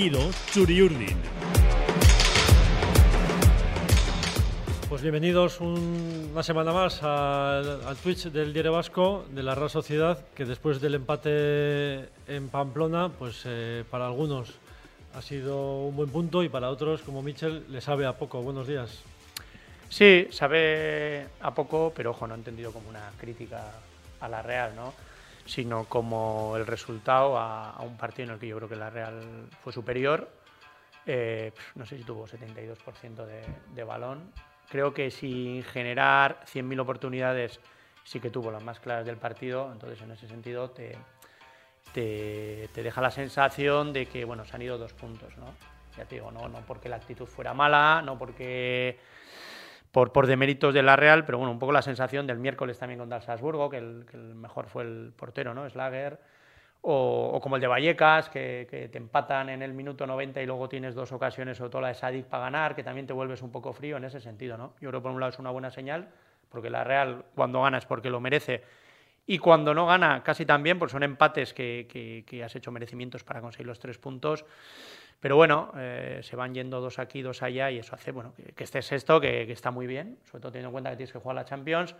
[0.00, 1.18] estilo Churiurdin.
[4.88, 10.46] Pues bienvenidos una semana más al, Twitch del Diario Vasco de la Real Sociedad, que
[10.46, 14.54] después del empate en Pamplona, pues eh, para algunos
[15.14, 18.40] ha sido un buen punto y para otros, como Michel, le sabe a poco.
[18.40, 19.02] Buenos días.
[19.90, 23.70] Sí, sabe a poco, pero ojo, no he entendido como una crítica
[24.18, 24.94] a la Real, ¿no?
[25.44, 29.48] Sino como el resultado a, un partido en el que yo creo que la Real
[29.62, 30.30] fue superior.
[31.06, 33.42] Eh, no sé si tuvo 72% de,
[33.74, 34.32] de balón,
[34.70, 37.58] Creo que sin generar 100.000 oportunidades
[38.04, 40.96] sí que tuvo las más claras del partido, entonces en ese sentido te,
[41.92, 45.36] te, deja la sensación de que bueno, se han ido dos puntos.
[45.38, 45.46] ¿no?
[45.96, 49.00] Ya te digo, no, no porque la actitud fuera mala, no porque
[49.92, 52.98] por, por deméritos de la Real, pero bueno, un poco la sensación del miércoles también
[52.98, 55.68] contra el Salzburgo, que el, que el mejor fue el portero, ¿no?
[55.68, 56.18] Slager
[56.82, 60.94] o, como el de Vallecas, que, te empatan en el minuto 90 y luego tienes
[60.94, 63.72] dos ocasiones, sobre todo la de Sadik para ganar, que también te vuelves un poco
[63.72, 64.56] frío en ese sentido.
[64.56, 64.74] ¿no?
[64.80, 66.08] Yo creo por un lado es una buena señal,
[66.48, 68.62] porque la Real cuando gana es porque lo merece,
[69.30, 71.86] y cuando no gana casi también, porque son empates que,
[72.26, 74.44] que, has hecho merecimientos para conseguir los tres puntos.
[75.20, 78.52] Pero bueno, eh, se van yendo dos aquí, dos allá, y eso hace bueno, que,
[78.52, 81.12] que estés esto, que, que está muy bien, sobre todo teniendo en cuenta que tienes
[81.12, 81.94] que jugar la Champions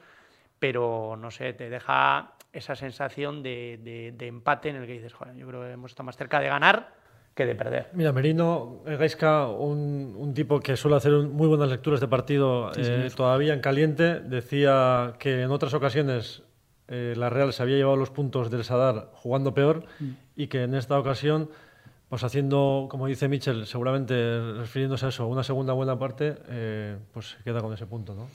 [0.61, 5.47] pero no sé, te deja esa sensación de, empate en el que dices, joder, yo
[5.47, 6.93] creo que hemos estado más cerca de ganar
[7.35, 7.89] que de perder.
[7.95, 13.55] Mira, Merino Gaisca, un, tipo que suele hacer muy buenas lecturas de partido eh, todavía
[13.55, 16.43] en caliente, decía que en otras ocasiones
[16.91, 19.85] eh, la Real se había llevado los puntos del Sadar jugando peor
[20.35, 21.49] y que en esta ocasión,
[22.09, 27.37] pues haciendo, como dice Michel, seguramente refiriéndose a eso, una segunda buena parte, eh, pues
[27.45, 28.29] queda con ese punto, ¿no?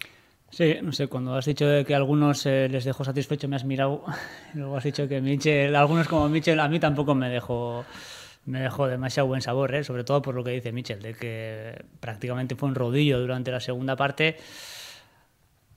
[0.49, 3.65] Sí, no sé, cuando has dicho que a algunos eh, les dejó satisfecho me has
[3.65, 4.05] mirado,
[4.53, 7.83] luego has dicho que Michel, algunos como Michel, a mí tampoco me dejó,
[8.45, 12.55] me dejó demasiado buen sabor, sobre todo por lo que dice Michel, de que prácticamente
[12.55, 14.37] fue un rodillo durante la segunda parte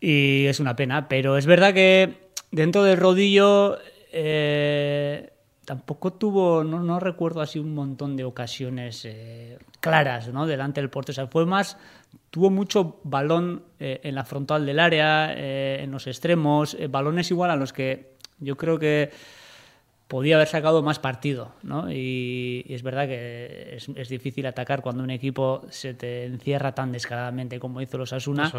[0.00, 3.78] y es una pena, pero es verdad que dentro del rodillo
[4.12, 5.31] eh,
[5.64, 10.47] tampoco tuvo, no, recuerdo así un montón de ocasiones eh, claras ¿no?
[10.47, 11.76] delante del portero, o sea, fue más
[12.31, 17.50] tuvo mucho balón eh, en la frontal del área, eh, en los extremos, balones igual
[17.50, 19.10] a los que yo creo que
[20.08, 21.92] podía haber sacado más partido, ¿no?
[21.92, 27.60] Y, es verdad que es, difícil atacar cuando un equipo se te encierra tan descaradamente
[27.60, 28.50] como hizo los Asuna.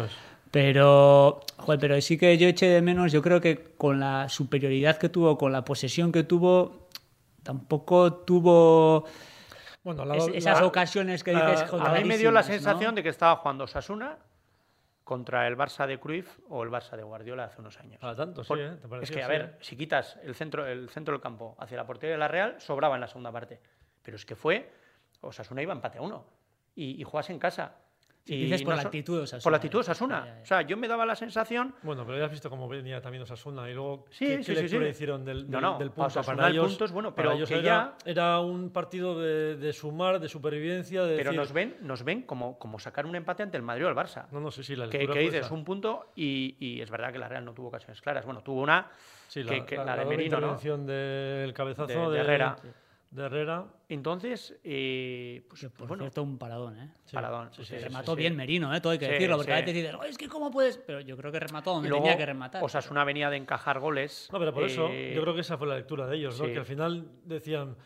[0.52, 4.96] Pero, joder, pero sí que yo eché de menos, yo creo que con la superioridad
[4.96, 6.88] que tuvo, con la posesión que tuvo,
[7.42, 9.04] tampoco tuvo
[9.82, 11.64] bueno, esas ocasiones que dices.
[11.72, 14.18] a mí me dio la sensación de que estaba jugando Sasuna
[15.10, 17.98] contra el Barça de Cruyff o el Barça de Guardiola hace unos años.
[17.98, 18.54] Para tanto, sí.
[18.56, 18.76] ¿eh?
[19.02, 22.12] es que, a ver, si quitas el centro, el centro del campo hacia la portería
[22.12, 23.60] de la Real, sobraba en la segunda parte.
[24.04, 24.70] Pero es que fue,
[25.20, 26.26] o Sasuna iba empate a uno.
[26.76, 27.74] Y, y juegas en casa
[28.26, 29.42] y dices por la actitud de Osasuna.
[29.42, 30.38] Por la actitud de Osasuna.
[30.42, 31.74] O sea, yo me daba la sensación.
[31.82, 34.06] Bueno, pero ya has visto cómo venía también Osasuna y luego.
[34.10, 36.22] Sí, ¿qué, sí, qué sí, hicieron del, no, no, del punto?
[36.22, 37.96] Para ellos, el punto es bueno, pero que ya.
[38.04, 41.04] Era un partido de, de, sumar, de supervivencia.
[41.04, 43.88] De pero nos ven, nos ven como, como sacar un empate ante el Madrid o
[43.88, 44.26] el Barça.
[44.30, 47.18] No, no, sí, sí, la Que, que dices un punto y, y, es verdad que
[47.18, 48.24] la Real no tuvo ocasiones claras.
[48.24, 48.90] Bueno, tuvo una.
[49.28, 50.56] Sí, la, que, la, de Merino, ¿no?
[50.56, 52.70] del cabezazo de, de Herrera de
[53.16, 53.66] Herrera.
[53.88, 56.90] Entonces, eh, pues, por bueno, cierto, un paradón, ¿eh?
[57.12, 57.50] paradón.
[57.52, 58.80] Sí, remató bien Merino, ¿eh?
[58.80, 60.78] Todo hay que decirlo, porque a veces dices, es que cómo puedes.
[60.78, 62.62] Pero yo creo que remató donde tenía que rematar.
[62.62, 64.28] O sea, es una avenida de encajar goles.
[64.32, 66.46] No, pero por eso, eh, yo creo que esa fue la lectura de ellos, ¿no?
[66.46, 67.76] Que al final decían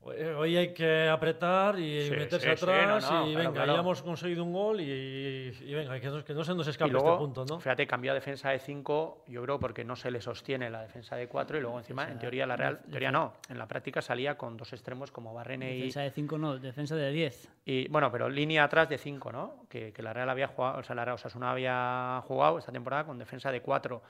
[0.00, 5.50] Hoy hay que apretar y meterse atrás y venga, ya hemos conseguido un gol y,
[5.74, 7.60] venga, que no, que no, se nos escape este punto, ¿no?
[7.60, 11.16] Fíjate, cambió a defensa de 5, yo creo porque no se le sostiene la defensa
[11.16, 14.00] de 4 y luego encima, en teoría la Real, en teoría no, en la práctica
[14.00, 15.78] salía con dos extremos como Barrene y...
[15.78, 17.48] Defensa de 5 no, defensa de 10.
[17.66, 19.64] Y bueno, pero línea atrás de 5, ¿no?
[19.68, 23.04] Que, que, la Real había jugado, o sea, la Real Osasuna había jugado esta temporada
[23.04, 24.00] con defensa de 4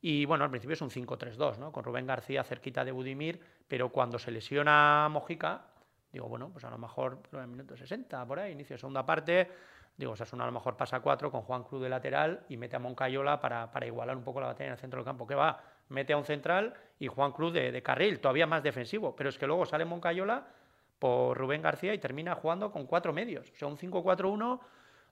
[0.00, 1.72] y bueno, al principio es un 5-3-2, ¿no?
[1.72, 5.62] Con Rubén García cerquita de Budimir, pero cuando se lesiona Mojica,
[6.12, 9.04] digo, bueno, pues a lo mejor en el minuto 60, por ahí, inicio de segunda
[9.04, 9.50] parte,
[9.96, 12.78] digo, Sasuna a lo mejor pasa 4 con Juan Cruz de lateral y mete a
[12.78, 15.26] Moncayola para, para igualar un poco la batalla en el centro del campo.
[15.26, 15.60] ¿Qué va?
[15.88, 19.46] Mete a un central y Juan Cruz de, carril, todavía más defensivo, pero es que
[19.46, 20.46] luego sale Moncayola
[21.00, 24.60] por Rubén García y termina jugando con cuatro medios, o sea, un 5-4-1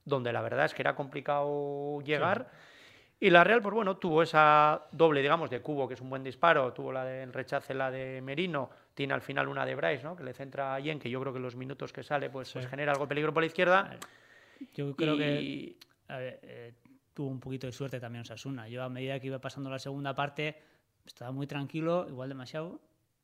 [0.05, 2.49] donde la verdad es que era complicado llegar.
[3.18, 6.22] Y la Real, pues bueno, tuvo esa doble, digamos, de Cubo, que es un buen
[6.22, 10.14] disparo, tuvo la del rechace, la de Merino, tiene al final una de Bryce, ¿no?
[10.14, 12.66] Que le centra a Yen, que yo creo que los minutos que sale, pues, pues
[12.66, 13.98] genera algo de peligro por la izquierda.
[14.74, 15.76] Yo creo que
[16.08, 16.74] eh,
[17.14, 18.68] tuvo un poquito de suerte también Osasuna.
[18.68, 20.60] Yo a medida que iba pasando la segunda parte,
[21.06, 22.80] estaba muy tranquilo, igual demasiado.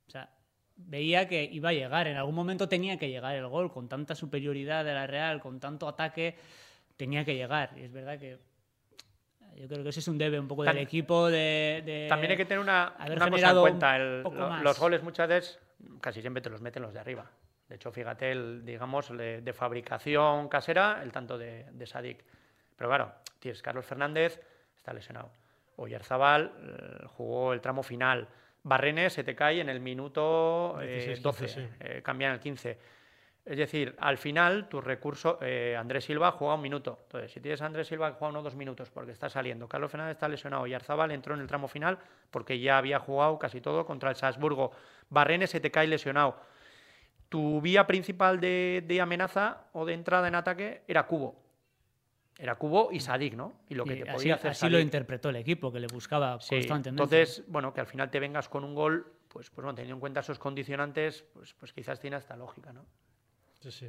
[0.07, 0.31] O sea,
[0.77, 4.15] veía que iba a llegar, en algún momento tenía que llegar el gol, con tanta
[4.15, 6.37] superioridad de la Real, con tanto ataque,
[6.97, 7.75] tenía que llegar.
[7.77, 8.39] Y es verdad que
[9.57, 12.45] yo creo que ese es un debe un poco del equipo de, También hay que
[12.45, 13.99] tener una, una cosa en cuenta.
[13.99, 15.59] los goles muchas veces
[16.01, 17.31] casi siempre te los meten los de arriba.
[17.69, 22.23] De hecho, fíjate, el, digamos, de, fabricación casera, el tanto de, de Sadik.
[22.77, 24.41] Pero claro, tienes Carlos Fernández,
[24.77, 25.31] está lesionado.
[25.77, 28.29] Oyarzabal eh, jugó el tramo final.
[28.63, 30.79] Barrenes se te cae en el minuto
[31.21, 32.79] 12, eh, eh, cambia en el 15.
[33.45, 35.39] Es decir, al final tu recurso,
[35.77, 37.01] Andrés Silva juega un minuto.
[37.03, 39.91] Entonces, si tienes a Andrés Silva que juega uno dos minutos porque está saliendo, Carlos
[39.91, 41.99] Fernández está lesionado y Arzabal entró en el tramo final
[42.31, 44.71] porque ya había jugado casi todo contra el Salzburgo.
[45.11, 46.37] Barrenes se te cae lesionado.
[47.29, 51.43] Tu vía principal de amenaza o de entrada en ataque era Cubo.
[52.39, 53.61] Era Cubo y Sadik, ¿no?
[53.69, 56.89] Y lo que te podía hacer Así lo interpretó el equipo, que le buscaba constantemente.
[56.91, 60.01] Entonces, bueno, que al final te vengas con un gol, pues, pues bueno, teniendo en
[60.01, 62.87] cuenta esos condicionantes, pues, pues quizás tiene hasta lógica, ¿no?
[63.63, 63.89] Sí, sí.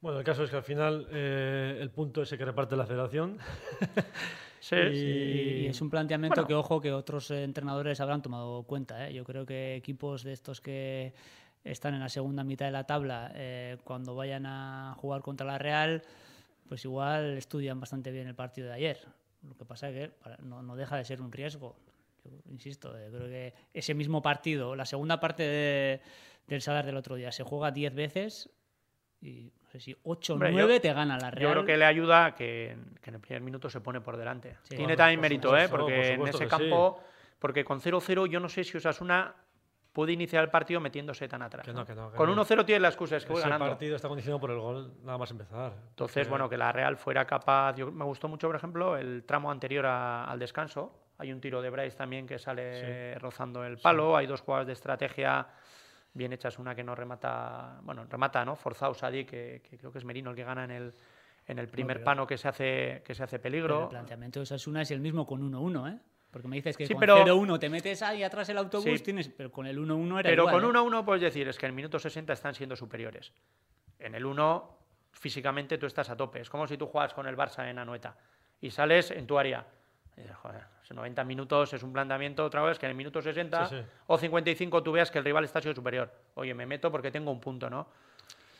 [0.00, 3.38] Bueno, el caso es que al final eh, el punto ese que reparte la federación.
[4.60, 5.66] sí, y...
[5.66, 9.08] es un planteamiento que, ojo, que otros entrenadores habrán tomado cuenta.
[9.08, 9.14] ¿eh?
[9.14, 11.14] Yo creo que equipos de estos que
[11.64, 15.58] están en la segunda mitad de la tabla, eh, cuando vayan a jugar contra la
[15.58, 16.02] Real
[16.68, 19.06] pues igual estudian bastante bien el partido de ayer.
[19.46, 21.76] Lo que pasa es que no, deja de ser un riesgo.
[22.24, 26.00] Yo insisto, eh, creo que ese mismo partido, la segunda parte
[26.46, 28.50] del Sadar del otro día, se juega 10 veces
[29.24, 31.42] y no sé si 8 o 9 te gana la Real.
[31.42, 34.58] Yo creo que le ayuda que, en el primer minuto se pone por delante.
[34.68, 35.68] Tiene también mérito, ¿eh?
[35.68, 37.00] porque en ese campo,
[37.38, 39.34] porque con 0-0 yo no sé si Osasuna
[39.92, 41.66] puede iniciar el partido metiéndose tan atrás.
[42.14, 43.64] Con 1-0 tiene la excusa, es que voy ganando.
[43.64, 45.72] El partido está condicionado por el gol nada más empezar.
[45.90, 47.76] Entonces, bueno, que la Real fuera capaz.
[47.78, 51.00] me gustó mucho, por ejemplo, el tramo anterior al descanso.
[51.16, 54.16] Hay un tiro de Bryce también que sale rozando el palo.
[54.16, 55.46] Hay dos jugadas de estrategia
[56.14, 56.58] bien hechas.
[56.58, 58.56] Una que no remata, bueno, remata, ¿no?
[58.56, 60.94] Forzado Sadi, que, que creo que es Merino el que gana en el,
[61.46, 63.82] en el primer pano que se hace, que se hace peligro.
[63.82, 66.00] el planteamiento de Osasuna es el mismo con 1-1, ¿eh?
[66.30, 69.66] Porque me dices que con 0-1 te metes ahí atrás el autobús, tienes, pero con
[69.66, 71.04] el 1-1 era Pero con 1-1 ¿eh?
[71.04, 73.32] puedes decir, es que en el minuto 60 están siendo superiores.
[74.00, 74.78] En el 1,
[75.12, 76.40] físicamente tú estás a tope.
[76.40, 78.16] Es como si tú juegas con el Barça en Anoeta
[78.60, 79.64] y sales en tu área.
[80.42, 83.70] Joder, 90 minutos es un planteamiento otra vez que en el minuto 60
[84.06, 86.10] o 55 tú veas que el rival está siendo superior.
[86.34, 87.86] Oye, me meto porque tengo un punto, ¿no?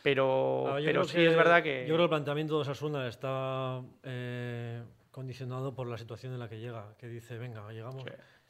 [0.03, 1.87] Pero, pero sí es verdad que...
[1.87, 3.81] Yo creo que el planteamiento de Osasuna está...
[4.03, 4.83] Eh
[5.15, 8.05] condicionado por la situación en la que llega, que dice, venga, llegamos,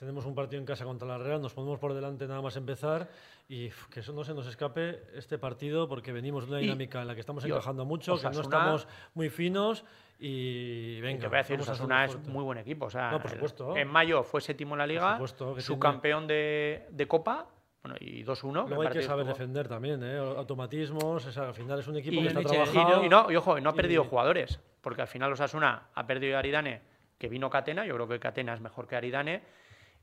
[0.04, 3.08] tenemos un partido en casa contra la Real, nos ponemos por delante nada más empezar
[3.48, 7.08] y que eso no se nos escape este partido porque venimos de una dinámica en
[7.08, 9.84] la que estamos encajando mucho, que no estamos muy finos
[10.18, 11.22] y venga.
[11.22, 12.86] te voy a decir, Osasuna es muy buen equipo.
[12.86, 13.76] O sea, por supuesto.
[13.76, 15.20] en mayo fue séptimo en la liga,
[15.58, 17.48] su campeón de, de Copa
[17.82, 18.66] bueno, y 2-1.
[18.68, 20.16] Luego hay que saber defender también, ¿eh?
[20.16, 21.36] automatismos.
[21.36, 23.04] al final es un equipo que está trabajando.
[23.04, 26.38] Y no, y ojo, no ha perdido jugadores, porque al final Osasuna ha perdido a
[26.38, 26.80] Aridane,
[27.18, 27.84] que vino Catena.
[27.84, 29.42] Yo creo que Catena es mejor que Aridane.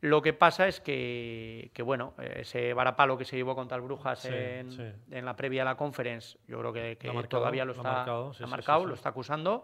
[0.01, 4.25] Lo que pasa es que, que bueno, ese varapalo que se llevó contra el Brujas
[4.25, 6.97] en, en, la previa a la conference, yo creo que,
[7.29, 9.63] todavía lo, está marcado, ha marcado lo está acusando.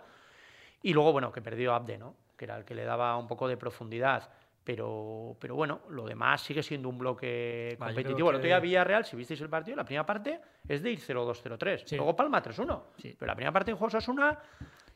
[0.84, 2.16] Y luego, bueno, que perdió Abde, ¿no?
[2.38, 4.30] que era el que le daba un poco de profundidad.
[4.63, 8.30] Pero, pero bueno, lo demás sigue siendo un bloque competitivo.
[8.30, 11.95] El otro día Villarreal, si visteis el partido, la primera parte es de ir 0-2-0-3.
[11.95, 12.81] Luego Palma 3-1.
[13.02, 14.38] Pero la primera parte en Juegos una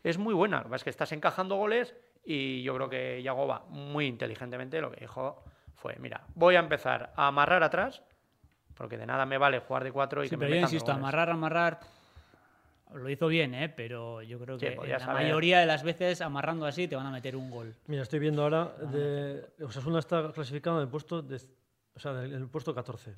[0.03, 0.61] es muy buena.
[0.61, 4.91] Lo que es que estás encajando goles y yo creo que Yagoba, muy inteligentemente, lo
[4.91, 5.43] que dijo
[5.75, 8.03] fue, mira, voy a empezar a amarrar atrás,
[8.75, 11.29] porque de nada me vale jugar de cuatro y que me pero yo insisto, amarrar,
[11.29, 11.79] amarrar
[12.93, 13.69] lo hizo bien, ¿eh?
[13.69, 17.35] pero yo creo que la mayoría de las veces amarrando así te van a meter
[17.35, 17.73] un gol.
[17.87, 21.37] Mira, estoy viendo ahora, de, Osasuna está clasificado en el puesto, de,
[21.95, 23.15] o sea, en el puesto 14.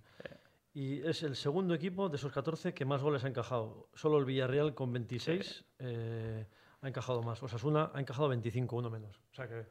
[0.76, 3.90] Y es el segundo equipo de esos 14 que más goles ha encajado.
[3.94, 6.48] Solo el Villarreal con 26 eh,
[6.84, 7.42] ha encajado más.
[7.42, 9.20] Osasuna ha encajado 25, uno menos.
[9.32, 9.66] O sea que...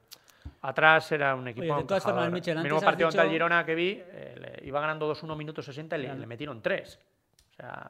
[0.63, 1.73] Atrás era un equipo.
[1.73, 4.81] Oye, de todas formas, Michel, el mismo partido contra el Girona que vi, eh, iba
[4.81, 6.99] ganando 2-1 minutos 60 y le, le metieron 3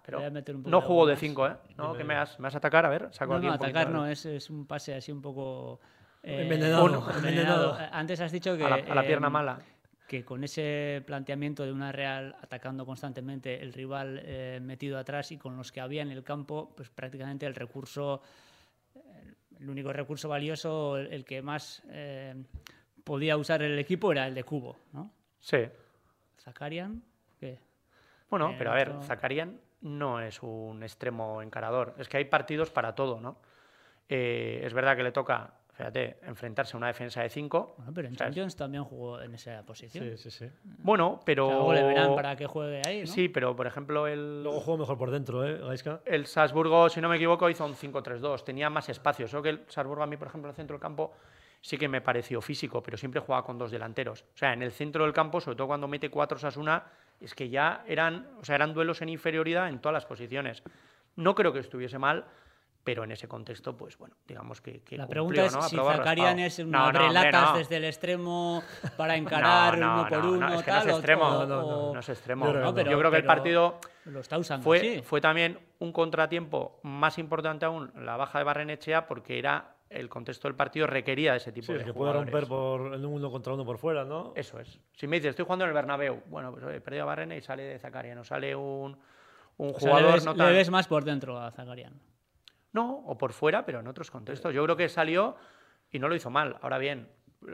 [0.05, 0.31] pero
[0.65, 1.57] no jugó de 5, ¿eh?
[1.77, 1.95] ¿No?
[1.95, 2.85] ¿Qué me vas, me vas a atacar?
[2.85, 5.81] A ver, saco no, no, atacar no, es, es, un pase así un poco...
[6.23, 8.65] Eh, envenenado, Antes has dicho que...
[8.65, 9.59] A la, pierna em, mala.
[10.07, 15.39] Que con ese planteamiento de una Real atacando constantemente el rival eh, metido atrás y
[15.39, 18.21] con los que había en el campo, pues prácticamente el recurso,
[19.63, 22.35] el único recurso valioso, el, que más eh,
[23.05, 25.11] podía usar el equipo era el de Cubo, ¿no?
[25.41, 25.69] Sí.
[26.41, 27.03] Zakarian,
[27.39, 27.59] ¿qué?
[28.29, 31.95] Bueno, pero a ver, Zakarian no es un extremo encarador.
[31.99, 33.37] Es que hay partidos para todo, ¿no?
[34.09, 35.53] Eh, es verdad que le toca
[35.83, 37.75] fíjate, enfrentarse a una defensa de 5.
[37.77, 40.17] Bueno, pero en Champions también jugó en esa posición.
[40.17, 40.51] Sí, sí, sí.
[40.63, 41.49] Bueno, pero.
[41.49, 43.07] O le verán para que juegue ahí, ¿no?
[43.07, 44.45] Sí, pero por ejemplo, el.
[44.45, 46.01] Luego jugó mejor por dentro, ¿eh, Gaiska?
[46.05, 48.45] El Salzburgo, si no me equivoco, hizo un 5-3-2.
[48.45, 49.27] Tenía más espacio.
[49.27, 51.15] Solo que el Salzburgo, a mí, por ejemplo, en el centro del campo,
[51.61, 54.23] sí que me pareció físico, pero siempre jugaba con dos delanteros.
[54.23, 56.85] O sea, en el centro del campo, sobre todo cuando mete cuatro Sasuna,
[57.21, 60.63] es que ya eran, o sea, eran duelos en inferioridad en todas las posiciones.
[61.17, 62.25] No creo que estuviese mal,
[62.85, 64.81] pero en ese contexto, pues bueno, digamos que.
[64.83, 65.63] que la cumplió, pregunta es ¿no?
[65.63, 65.93] si raspado.
[66.39, 67.59] es No, una no, hombre, relatas no.
[67.59, 68.63] desde el extremo
[68.97, 71.25] para encarar No, no, uno por no, uno, no, es que no es extremo.
[71.25, 72.47] o- No, no, no, o- No es extremo.
[72.47, 75.21] Yo creo que Yo creo, pero- que el pero partido Lo está usando fue, fue
[75.21, 80.55] también un contratiempo más importante aún, la baja de Barrenechea, porque era el contexto del
[80.57, 82.33] partido requería de ese tipo Sí, de que puede jugadores.
[82.33, 84.33] romper por el uno contra uno por fuera, ¿no?
[84.35, 84.81] Eso es.
[84.97, 87.37] Si me dices, estoy jugando en el Bernabéu, bueno, pues oye, he perdido a Barrene
[87.37, 88.97] y sale de Zacaria, no sale un,
[89.59, 90.53] un O sea, jugador le, ves, no le tan...
[90.55, 91.93] ves más por dentro a Zakarian.
[92.73, 94.55] No, o por fuera, pero en otros contextos.
[94.55, 95.37] Yo creo que salió
[95.91, 96.57] y no lo hizo mal.
[96.63, 97.09] Ahora bien,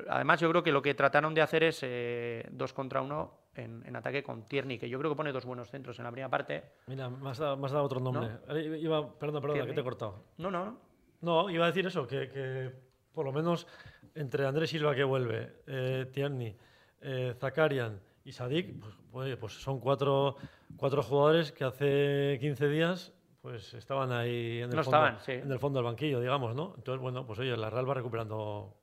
[0.08, 3.84] además yo creo que lo que trataron de hacer es eh, dos contra uno en,
[3.86, 6.28] en ataque con Tierney, que yo creo que pone dos buenos centros en la primera
[6.28, 6.64] parte.
[6.86, 8.28] Mira, me has dado, me has dado otro nombre.
[8.48, 10.24] Eh, Iba, perdona, perdona, que te he cortado.
[10.38, 10.78] No, no, no.
[11.20, 12.70] No, iba a decir eso, que, que
[13.12, 13.66] por lo menos
[14.14, 16.56] entre Andrés Silva que vuelve, eh, Tierney,
[17.00, 20.36] eh, Zakarian y Sadik, pues, oye, pues son cuatro,
[20.76, 25.32] cuatro jugadores que hace 15 días pues estaban ahí en el, No fondo, estaban, sí.
[25.32, 26.74] en el fondo del banquillo, digamos, ¿no?
[26.76, 28.74] Entonces, bueno, pues oye, la Real va recuperando,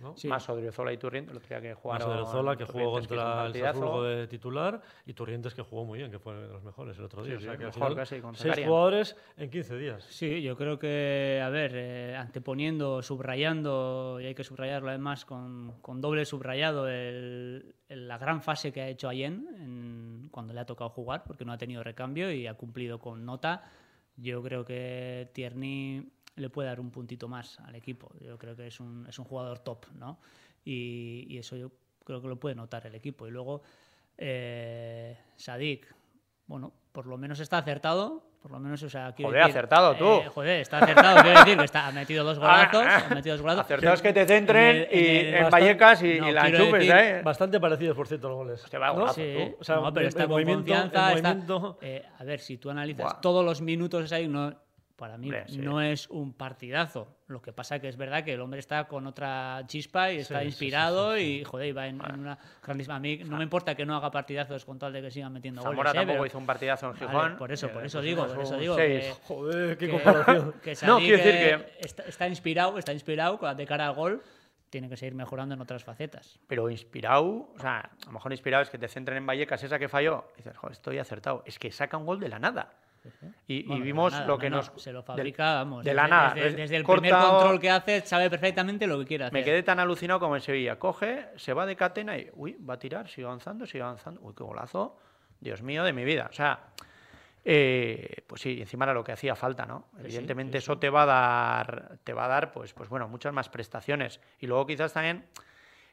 [0.00, 0.16] ¿no?
[0.16, 0.28] Sí.
[0.28, 2.10] Más Odriozola y Turriente, el otro día que Más jugaron.
[2.10, 3.52] Odriozola, que jugó Turrientes, que contra el.
[3.54, 7.04] Salzburgo de titular, y Turrientes, que jugó muy bien, que fue de los mejores el
[7.04, 7.32] otro día.
[7.32, 10.04] Sí, o sea, que mejor final, casi con seis jugadores en 15 días.
[10.04, 15.80] Sí, yo creo que, a ver, eh, anteponiendo, subrayando, y hay que subrayarlo además con,
[15.82, 20.60] con doble subrayado, el- el- la gran fase que ha hecho Allen en- cuando le
[20.60, 23.62] ha tocado jugar, porque no ha tenido recambio y ha cumplido con nota.
[24.16, 28.12] Yo creo que Tierney le puede dar un puntito más al equipo.
[28.20, 30.18] Yo creo que es un, es un jugador top, ¿no?
[30.64, 31.70] Y, eso yo
[32.04, 33.26] creo que lo puede notar el equipo.
[33.26, 33.62] Y luego,
[34.16, 35.86] eh, Sadik,
[36.46, 38.30] bueno, por lo menos está acertado.
[38.46, 40.04] Por lo menos, o sea, quiero Joder, decir, acertado, tú.
[40.04, 41.20] eh, joder, está acertado.
[41.20, 42.84] quiero decir que está, ha metido dos golazos.
[42.86, 43.64] ha metido dos golazos.
[43.64, 46.44] Acertados que te centren En el- y en el- en Vallecas y, No, y la
[46.44, 47.22] decir- ¿eh?
[47.24, 48.62] Bastante parecidos, por cierto, los goles.
[48.62, 49.00] Hostia, vaya ¿no?
[49.00, 49.56] golazo, Sí, tú.
[49.60, 51.12] O sea, no, pero está con movimiento- confianza.
[51.12, 53.20] está- eh, a ver, si tú analizas Buah.
[53.20, 54.54] todos los minutos ahí, no,
[54.96, 55.58] para mí sí.
[55.58, 57.06] no es un partidazo.
[57.26, 60.40] Lo que pasa que es verdad que el hombre está con otra chispa y está
[60.40, 62.96] sí, inspirado y, joder, y va en, en una grandísima...
[62.96, 65.60] A mí no me importa que no haga partidazos con tal de que sigan metiendo
[65.60, 65.92] Zamora goles.
[65.92, 65.96] ¿eh?
[65.96, 67.36] tampoco Pero- hizo un partidazo en Vale, Gijón.
[67.36, 70.54] por eso, por Eh, eso pues digo, por eso digo que, Joder, qué que- comparación.
[70.62, 73.94] que No, Sadik, quiero decir eh, que- está, está inspirado, está inspirado de cara al
[73.94, 74.22] gol.
[74.70, 76.40] Tiene que seguir mejorando en otras facetas.
[76.48, 79.78] Pero inspirado, o sea, a lo mejor inspirado es que te centren en Vallecas, esa
[79.78, 80.28] que falló.
[80.34, 81.42] Y dices, joder, estoy acertado.
[81.46, 82.72] Es que saca un gol de la nada.
[83.46, 84.72] Y, Bueno, vimos nada, lo que no, nos.
[84.72, 86.34] no, se lo de desde, la nada.
[86.34, 89.34] Desde, Es desde el primer control que hace, sabe perfectamente lo que quiere hacer.
[89.34, 90.78] Me quedé tan alucinado como en Sevilla.
[90.78, 94.20] Coge, se va de catena y, uy, va a tirar, sigue avanzando, sigue avanzando.
[94.22, 94.98] Uy, qué golazo.
[95.40, 96.28] Dios mío, de mi vida.
[96.30, 96.60] O sea,
[97.44, 99.88] eh, pues sí, encima era lo que hacía falta, ¿no?
[100.00, 103.48] Evidentemente eso te va a dar, te va a dar, pues, pues bueno, muchas más
[103.48, 104.20] prestaciones.
[104.40, 105.26] Y luego quizás también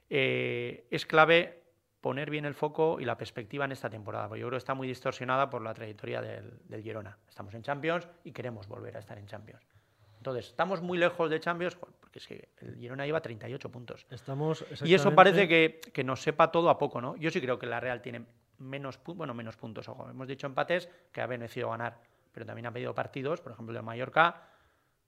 [0.09, 1.62] eh, es clave
[2.03, 4.73] poner bien el foco y la perspectiva en esta temporada, porque yo creo que está
[4.73, 7.17] muy distorsionada por la trayectoria del, del Girona.
[7.29, 9.65] Estamos en Champions y queremos volver a estar en Champions.
[10.17, 14.05] Entonces, estamos muy lejos de Champions, porque es que el Girona lleva 38 puntos.
[14.09, 17.15] Estamos Y eso parece que, que nos sepa todo a poco, ¿no?
[17.15, 18.25] Yo sí creo que la Real tiene
[18.57, 19.87] menos, bueno, menos puntos.
[19.87, 22.01] Ojo, hemos dicho empates que ha beneficiado ganar,
[22.33, 24.41] pero también ha pedido partidos, por ejemplo, el de Mallorca,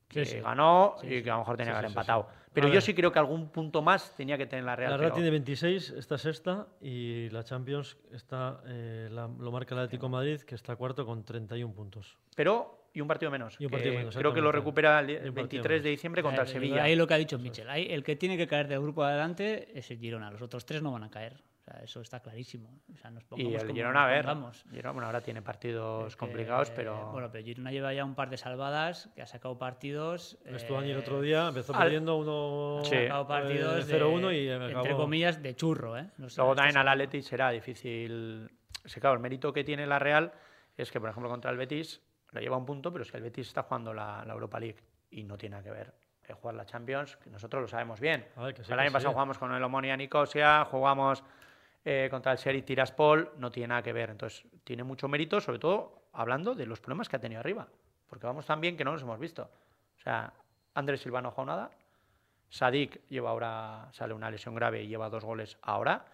[0.07, 0.39] que Sí, sí.
[0.41, 2.27] ganó y que a lo mejor tenía Sí, que haber empatado.
[2.29, 2.37] sí.
[2.53, 2.81] Pero A yo ver.
[2.83, 4.91] sí creo que algún punto más tenía que tener la Real.
[4.91, 9.75] La Real pero- tiene 26, esta sexta, y la Champions está, eh, la- lo marca
[9.75, 12.17] el Atlético Madrid, que está cuarto con 31 puntos.
[12.35, 13.57] pero y un partido menos.
[13.59, 15.89] Y un que partido menos, creo que lo recupera el Y un partido 23 de
[15.89, 16.83] diciembre contra el Sevilla.
[16.83, 17.69] Ahí lo que ha dicho Michel.
[17.69, 20.31] Ahí el que tiene que caer del grupo de adelante es el Girona.
[20.31, 21.41] Los otros tres no van a caer.
[21.67, 22.79] O sea, eso está clarísimo.
[22.93, 24.25] O sea, nos Y el Girona, a ver.
[24.69, 27.11] Girona, bueno, ahora tiene partidos Que, complicados, pero.
[27.11, 30.37] Bueno, pero Girona lleva ya un par de salvadas, que ha sacado partidos.
[30.45, 32.95] El eh, otro día empezó al- perdiendo uno Sí.
[32.95, 35.97] ha sacado partidos eh, de- 0-1 y entre comillas, de churro.
[35.97, 36.07] ¿eh?
[36.17, 38.47] No sé, Luego también al Atleti será difícil.
[38.99, 40.31] Claro, el mérito que tiene la Real
[40.77, 41.99] es que, por ejemplo, contra el Betis
[42.31, 44.77] lo lleva un punto, pero es que el Betis está jugando la, la Europa League
[45.09, 45.93] y no tiene nada que ver.
[46.27, 48.27] eh, jugar la Champions, que nosotros lo sabemos bien.
[48.37, 49.13] Ver, sí, el año pasado sí.
[49.13, 51.23] jugamos con el Omonia Nicosia, jugamos
[51.85, 54.09] eh, contra el Sheriff Tiraspol, no tiene nada que ver.
[54.09, 57.67] Entonces, tiene mucho mérito, sobre todo hablando de los problemas que ha tenido arriba.
[58.07, 59.43] Porque vamos tan bien que no los hemos visto.
[59.97, 60.33] O sea,
[60.73, 61.71] Andrés Silva no ha jugado nada.
[62.49, 66.05] Sadik lleva ahora, sale una lesión grave y lleva dos goles ahora.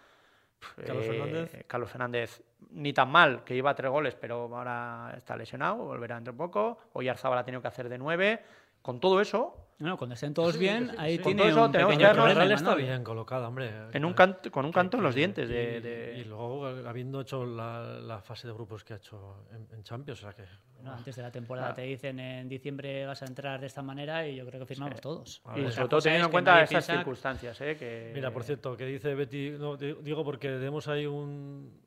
[0.86, 1.66] Carlos Fernández.
[1.68, 6.34] Carlos Fernández, ni tan mal, que lleva tres goles, pero ahora está lesionado, volverá dentro
[6.34, 6.80] de poco.
[6.94, 8.44] Hoy Arzabal ha tenido que hacer de nueve.
[8.82, 11.24] Con todo eso, No, cuando estén todos Sí, bien, sí, ahí sí.
[11.24, 12.76] tiene eso un tenemos pequeño problema, Real está ¿no?
[12.78, 13.72] bien colocada, hombre.
[13.94, 16.68] En un canto, con un que- canto en los dientes y, de, de- y luego
[16.68, 20.34] habiendo hecho la, la fase de grupos que ha hecho en, en Champions, o sea
[20.34, 20.44] que...
[20.76, 21.74] Bueno, antes de la temporada Ah.
[21.74, 25.02] te dicen en diciembre vas a entrar de esta manera y yo creo que firmamos
[25.02, 25.42] todos.
[25.46, 27.76] A Y sobre todo teniendo en cuenta piensa- circunstancias, ¿eh?
[27.78, 28.12] Que...
[28.14, 31.82] Mira, por cierto, que dice Betty, no, di- digo porque tenemos ahí un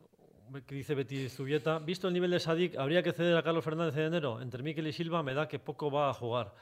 [0.68, 3.96] que dice Betty Zubieta, visto el nivel de Sadik, habría que ceder a Carlos Fernández
[3.96, 4.40] en enero.
[4.40, 6.52] Entre Miquel y Silva me da que poco va a jugar.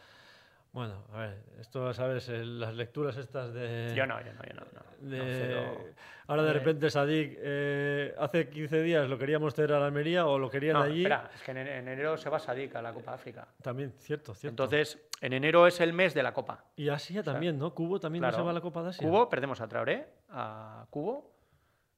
[0.72, 2.30] Bueno, a ver, esto, ¿sabes?
[2.30, 3.92] El- las lecturas estas de...
[3.94, 4.62] Yo no, yo no, yo no.
[4.72, 5.10] no.
[5.10, 5.92] de- No
[6.28, 6.52] ahora de Eh.
[6.54, 10.74] repente Sadik, eh, hace 15 días lo queríamos ceder a la Almería o lo querían
[10.74, 11.00] No, allí.
[11.02, 13.46] espera, es que en en enero se va Sadik a la Copa África.
[13.60, 14.64] También, cierto, cierto.
[14.64, 16.64] Entonces, en enero es el mes de la Copa.
[16.76, 17.74] y Asia también, ¿no?
[17.74, 18.38] Cubo también no Claro.
[18.38, 19.06] se va a la Copa de Asia.
[19.06, 21.34] Cubo, perdemos a Traoré, a Cubo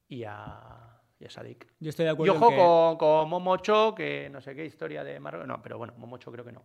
[0.09, 1.65] y a, y a Sadik.
[1.79, 4.65] Yo estoy de Y acuerdo en ojo que- con, con Momocho, que no sé qué
[4.65, 5.47] historia de Marruecos.
[5.47, 6.61] No, pero bueno, Momocho creo que no.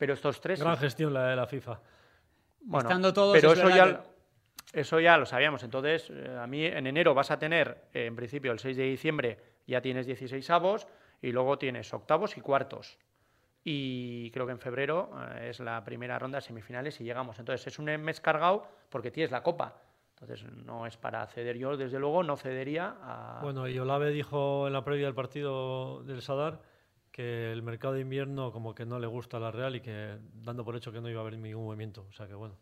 [0.00, 0.58] Pero estos tres.
[0.58, 1.78] Gran gestión la de la FIFA.
[2.62, 4.02] Bueno, Estando todos, pero es eso ya,
[4.72, 5.62] eso ya lo sabíamos.
[5.62, 8.84] Entonces, eh, a mí en enero vas a tener, eh, en principio, el 6 de
[8.84, 10.88] diciembre ya tienes 16 avos
[11.20, 12.96] y luego tienes octavos y cuartos.
[13.62, 17.38] Y creo que en febrero eh, es la primera ronda de semifinales y llegamos.
[17.38, 19.82] Entonces, es un mes cargado porque tienes la copa.
[20.18, 21.58] Entonces, no es para ceder.
[21.58, 23.40] Yo, desde luego, no cedería a.
[23.42, 26.69] Bueno, y Olave dijo en la previa del partido del Sadar
[27.20, 30.16] que el mercado de invierno como que no le gusta a la Real y que
[30.42, 32.06] dando por hecho que no iba a haber ningún movimiento.
[32.08, 32.56] O sea que bueno.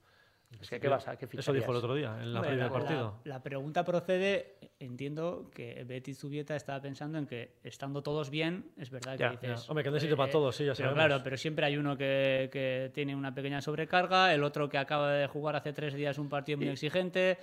[0.61, 2.65] Es que, ¿qué vas a- qué Eso dijo el otro día, en la Hombre, previa
[2.65, 3.21] del partido.
[3.25, 8.73] La, la pregunta procede, entiendo que Betty Zubieta estaba pensando en que estando todos bien,
[8.79, 9.65] es verdad que Ya, dices...
[9.67, 9.71] ya.
[9.71, 10.95] Hombre, que no sirve para todos, sí, ya pero.
[10.95, 15.12] Claro, pero siempre hay uno que, que tiene una pequeña sobrecarga, el otro que acaba
[15.12, 17.37] de jugar hace tres días un partido muy exigente,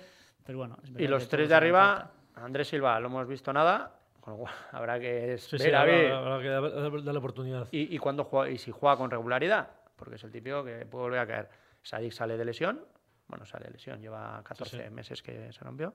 [0.44, 0.76] pero bueno...
[0.82, 2.10] es Y verdad los que tres de arriba.
[2.34, 4.00] Andrés Silva, lo hemos visto nada.
[4.26, 6.12] Con lo cual, habrá que Sí, ver sí, a ver.
[6.12, 7.68] habrá, habrá que dar- darle oportunidad.
[7.70, 11.04] Y, y cuándo juega, y si juega con regularidad, porque es el típico que puede
[11.04, 11.48] volver a caer.
[11.82, 12.84] Sadik sale de lesión,
[13.28, 14.90] bueno, sale de lesión, lleva 14 sí.
[14.90, 15.94] meses que se rompió.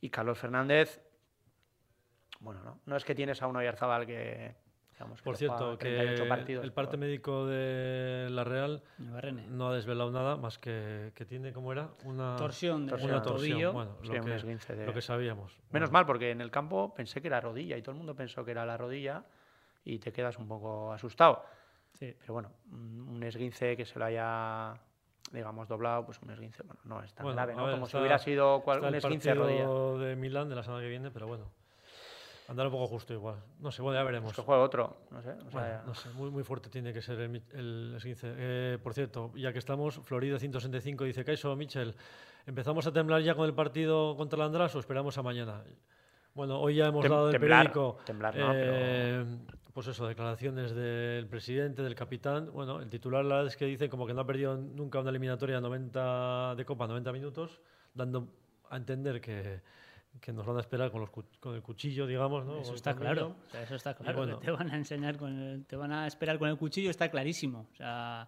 [0.00, 1.02] Y Carlos Fernández,
[2.38, 4.54] bueno, no, no es que tienes a un Oyarzabal que,
[4.94, 8.82] digamos, que Por cierto, 38 que partidos, el parte pero- médico de la Real
[9.50, 11.90] no ha desvelado nada más que, que tiene, ¿cómo era?
[12.04, 13.22] Una Torsión de Una torsión,
[13.58, 13.72] tobillo.
[13.72, 15.52] bueno, Sí, lo, un que, esguince de- lo que sabíamos.
[15.70, 18.14] Menos Bueno, mal, porque en el campo pensé que era rodilla y todo el mundo
[18.14, 19.24] pensó que era la rodilla
[19.84, 21.44] y te quedas un poco asustado.
[21.92, 22.14] Sí.
[22.18, 24.74] Pero bueno, un un esguince que se lo haya,
[25.32, 27.64] digamos, doblado, pues un esguince, bueno, no es tan Bueno, grave, ¿no?
[27.64, 29.68] ver, Como está- si hubiera sido cual- un esguince de rodilla.
[30.06, 31.50] de Milán de la semana que viene, pero bueno.
[32.46, 33.36] Andar un poco justo igual.
[33.60, 34.26] No sé, bueno, ya veremos.
[34.28, 35.30] Pues que juegue otro, no sé.
[35.30, 38.32] o sea, Bueno, no sé, muy, muy fuerte tiene que ser el, mi- el esguince.
[38.36, 41.94] Eh, por cierto, ya que estamos, Florida 165 dice, Kaiso, Michel,
[42.46, 45.62] ¿empezamos a temblar ya con el partido contra el András o esperamos a mañana?
[46.34, 47.98] Bueno, hoy ya hemos Tem- dado el temblar, periódico.
[48.04, 49.24] temblar no, eh,
[49.72, 52.50] Pues eso, declaraciones del presidente, del capitán.
[52.52, 55.10] Bueno, el titular la verdad es que dice como que no ha perdido nunca una
[55.10, 57.60] eliminatoria 90 de Copa, 90 minutos,
[57.94, 58.28] dando
[58.70, 59.60] a entender que,
[60.20, 62.44] que nos van a esperar con, los, con el cuchillo, digamos.
[62.46, 62.56] ¿no?
[62.58, 63.36] Eso Con está claro.
[63.46, 64.16] o sea, eso está claro.
[64.18, 64.38] bueno.
[64.38, 67.66] te van a enseñar con el- te van a esperar con el cuchillo, está clarísimo.
[67.72, 68.26] O sea,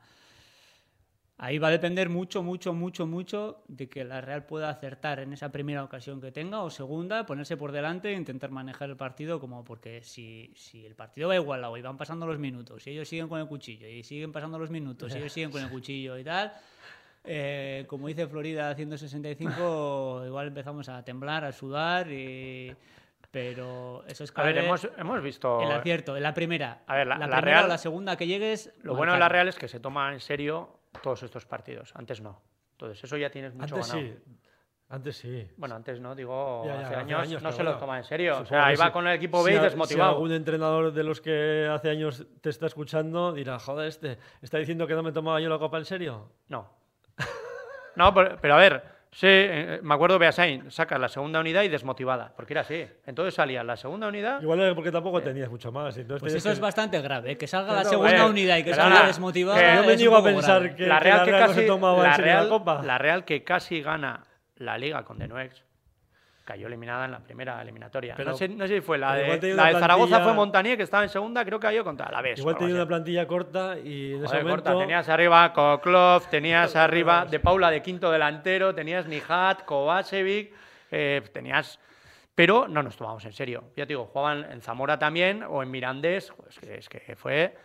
[1.38, 5.32] ahí va a depender mucho, mucho, mucho, mucho de que la Real pueda acertar en
[5.32, 9.38] esa primera ocasión que tenga o segunda, ponerse por delante e intentar manejar el partido
[9.38, 13.08] como porque si, si el partido va igualado y van pasando los minutos y ellos
[13.08, 16.16] siguen con el cuchillo y siguen pasando los minutos y ellos siguen con el cuchillo
[16.18, 16.52] y tal.
[17.26, 22.74] Eh, como dice Florida haciendo 65, igual empezamos a temblar, a sudar y,
[23.30, 25.60] pero eso es a ver, hemos, hemos visto...
[25.60, 26.82] el acierto, en la primera.
[26.86, 28.72] A ver, la- la primera Real- o la segunda que llegues.
[28.82, 29.28] Lo bueno de la.
[29.28, 31.92] Real es que se toma en serio todos estos partidos.
[31.94, 32.40] Antes no.
[32.72, 34.08] Entonces, eso ya tienes mucho Antes ganado.
[34.14, 34.18] sí.
[34.88, 35.48] Antes sí.
[35.56, 37.98] Bueno, antes no, digo, Ya, ya, hace, hace años, años, no se lo bueno, toma
[37.98, 38.38] en serio.
[38.40, 38.92] O sea, que iba sí.
[38.92, 40.10] con el equipo B Si y a- desmotivado.
[40.12, 44.58] Si algún entrenador de los que hace años te está escuchando dirá, joder, este está
[44.58, 46.30] diciendo que no me tomaba yo la copa en serio.
[46.48, 46.70] No.
[47.96, 51.68] No, pero, pero a ver, sí, eh, me acuerdo Beasain, saca la segunda unidad y
[51.68, 52.86] desmotivada, porque era así.
[53.06, 54.40] Entonces salía la segunda unidad.
[54.42, 55.96] Igual era porque tampoco tenías mucho más.
[55.96, 57.38] Entonces Pues tenías eso que- es bastante grave, ¿eh?
[57.38, 59.58] que salga la No, segunda a ver, unidad y que perdona, salga desmotivada.
[59.58, 60.76] que Yo me es un niego a poco pensar grave.
[60.76, 62.82] que la Real que, no casi, se tomaba en la, serio Real, la copa.
[62.82, 64.22] la Real que casi gana
[64.56, 65.62] la liga con Denuex
[66.46, 68.14] cayó eliminada en la primera eliminatoria.
[68.16, 70.84] Pero- no, sé, no sé si fue la de, la de Zaragoza fue Montanier que
[70.84, 72.38] estaba en segunda, creo que cayó contra la vez.
[72.38, 74.64] Igual tenía una plantilla corta y en ese Joder, momento...
[74.64, 74.78] corta.
[74.78, 80.54] Tenías arriba Koklov, tenías arriba de Paula de quinto delantero, tenías Nijat, Kovacevic,
[80.92, 81.80] eh, tenías...
[82.36, 83.64] Pero no nos tomamos en serio.
[83.76, 87.56] Ya te digo, jugaban en Zamora también o en Mirandés, pues que, es que fue...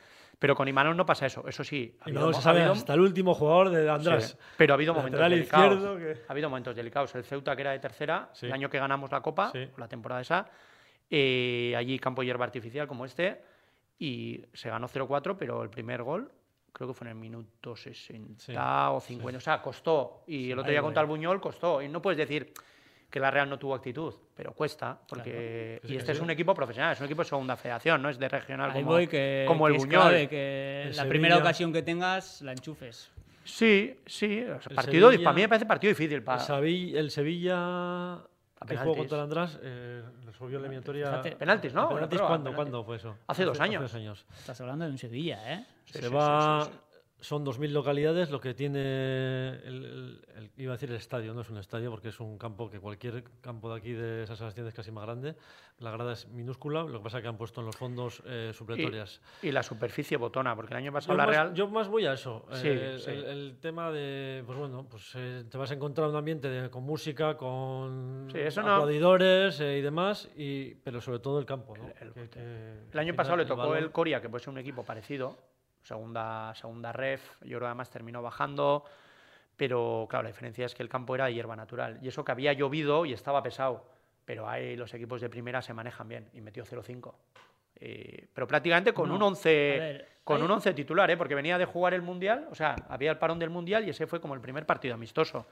[0.41, 1.95] Pero con Imanol no pasa eso, eso sí.
[2.01, 4.29] ha habido se ha sabe habido- hasta el último jugador de András.
[4.31, 5.99] Sí, pero ha habido momentos delicados.
[5.99, 7.13] que- Ha habido momentos delicados.
[7.13, 8.47] El Ceuta, que era de tercera, Sí.
[8.47, 9.67] el año que ganamos la Copa, Sí.
[9.77, 10.47] la temporada esa,
[11.11, 13.39] eh, allí campo hierba artificial como este,
[13.99, 16.31] y se ganó 0-4, pero el primer gol
[16.73, 19.37] creo que fue en el minuto 60 o 50.
[19.37, 20.23] O sea, costó.
[20.25, 21.83] Y el otro día contra el Buñol costó.
[21.83, 22.51] Y no puedes decir
[23.11, 26.93] que la Real no tuvo actitud, pero cuesta, porque y este es un equipo profesional,
[26.93, 28.97] es un equipo de segunda federación, no es de regional como,
[29.45, 30.29] como el Buñol.
[30.29, 33.11] que la primera ocasión que tengas la enchufes.
[33.43, 36.23] Sí, sí, partido, para mí me parece partido difícil.
[36.23, 36.41] Para...
[36.59, 38.19] El Sevilla,
[38.67, 41.21] el juego contra el András eh, resolvió la eliminatoria.
[41.21, 41.89] penaltis, ¿no?
[41.89, 43.17] ¿Penaltis cuándo, ¿cuándo fue eso?
[43.27, 43.83] Hace, dos años.
[43.83, 44.25] Hace años.
[44.37, 45.65] Estás hablando de un Sevilla, ¿eh?
[45.85, 46.69] Se va
[47.21, 48.79] son 2.000 localidades lo que tiene,
[49.63, 52.79] el, iba a decir el estadio, no es un estadio porque es un campo que
[52.79, 55.35] cualquier campo de aquí de esas Sebastián es casi más grande.
[55.79, 58.51] La grada es minúscula, lo que pasa es que han puesto en los fondos eh,
[58.53, 59.21] supletorias.
[59.41, 61.53] Y, la superficie botona, porque el año pasado la Real...
[61.53, 62.45] Yo más voy a eso.
[62.63, 66.83] Eh, el, tema de, pues bueno, pues eh, te vas a encontrar un ambiente con
[66.83, 71.75] música, con aplaudidores y demás, y, pero sobre todo el campo.
[71.77, 71.87] ¿no?
[71.99, 75.50] El, año pasado le tocó el Coria, que puede ser un equipo parecido
[75.83, 78.85] segunda, segunda ref, yo creo que además terminó bajando,
[79.55, 82.53] pero claro, la diferencia es que el campo era hierba natural, y eso que había
[82.53, 83.85] llovido y estaba pesado,
[84.25, 87.13] pero ahí los equipos de primera se manejan bien, y metió 0-5.
[87.83, 91.17] Eh, pero prácticamente con un 11 con un 11 titular, ¿eh?
[91.17, 94.05] porque venía de jugar el Mundial, o sea, había el parón del Mundial y ese
[94.05, 95.47] fue como el primer partido amistoso.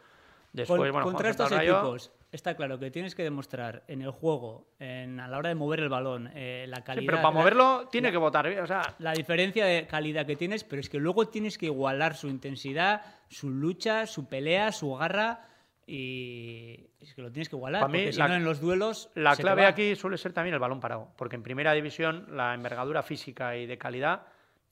[0.53, 5.19] Después, bueno, contra estos equipos está claro que tienes que demostrar en el juego, en,
[5.19, 7.05] a la hora de mover el balón, eh, la calidad.
[7.05, 8.47] pero para moverlo tiene que votar.
[8.47, 8.95] O sea...
[8.99, 13.01] La diferencia de calidad que tienes, pero es que luego tienes que igualar su intensidad,
[13.29, 15.45] su lucha, su pelea, su garra.
[15.87, 19.09] Y es que lo tienes que igualar, porque si no en los duelos.
[19.15, 23.01] La clave aquí suele ser también el balón parado, porque en primera división la envergadura
[23.01, 24.21] física y de calidad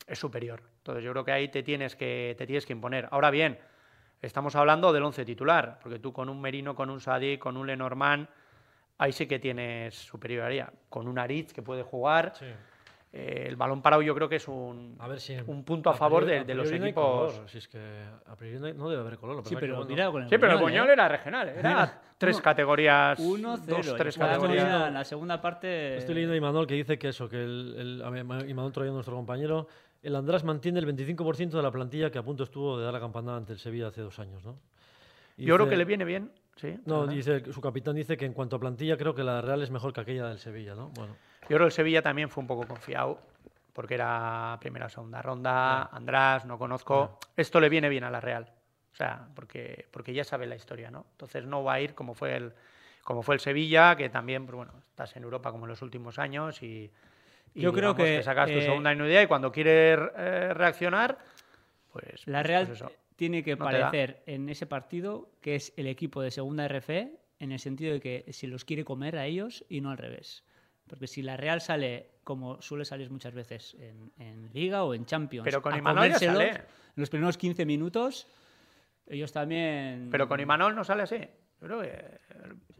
[0.05, 0.61] es superior.
[0.77, 3.07] Entonces yo creo que ahí te tienes que, te tienes que imponer.
[3.09, 3.57] Ahora bien,
[4.21, 7.67] Estamos hablando del once titular, porque tú con un Merino, con un Sadi, con un
[7.67, 8.27] Lenormand,
[8.97, 10.73] ahí sí que tienes superioridad.
[10.89, 12.33] Con un Aritz que puede jugar.
[13.13, 14.97] Eh, el balón parado yo creo que es un,
[15.47, 17.41] un punto a, favor de, los equipos.
[17.45, 17.79] Si es que
[18.25, 19.45] a priori no debe haber color.
[19.45, 20.93] Sí, pero, el sí, pero el Buñol ¿eh?
[20.93, 21.49] era regional.
[21.49, 23.17] Era tres categorías.
[23.19, 23.77] Uno, cero.
[23.77, 24.91] Dos, tres categorías.
[24.91, 25.97] la segunda parte.
[25.97, 29.67] Estoy leyendo a Imanol que dice que eso, que el, el Imanol traía nuestro compañero
[30.07, 32.99] el András mantiene el 25% de la plantilla que a punto estuvo de dar la
[33.01, 34.57] campanada ante el Sevilla hace dos años, ¿no?
[35.35, 36.79] Yo creo que le viene bien, sí.
[36.85, 39.69] No, dice, su capitán dice que en cuanto a plantilla creo que la Real es
[39.69, 40.89] mejor que aquella del Sevilla, ¿no?
[40.95, 41.13] Bueno.
[41.41, 43.19] Yo creo que el Sevilla también fue un poco confiado
[43.73, 47.19] porque era primera o segunda ronda, András, no conozco.
[47.35, 48.51] Esto le viene bien a la Real.
[48.91, 51.05] O sea, porque, porque ya sabe la historia, ¿no?
[51.11, 52.53] Entonces no va a ir como fue el,
[53.03, 56.17] como fue el Sevilla, que también, pues bueno, estás en Europa como en los últimos
[56.17, 56.89] años y
[57.61, 61.17] yo creo que, sacas tu segunda idea y cuando quieres eh, reaccionar,
[61.91, 62.27] pues.
[62.27, 62.83] La Real pues
[63.15, 66.89] tiene que parecer en ese partido que es el equipo de segunda RF,
[67.39, 70.43] en el sentido de que si los quiere comer a ellos y no al revés.
[70.87, 73.75] Porque si la Real sale como suele salir muchas veces
[74.17, 76.49] en, Liga o en Champions, pero con Imanol sale.
[76.49, 76.61] en
[76.95, 78.27] los primeros 15 minutos,
[79.07, 80.09] ellos también.
[80.11, 81.27] Pero con Imanol no sale así.
[81.59, 82.19] Pero eh,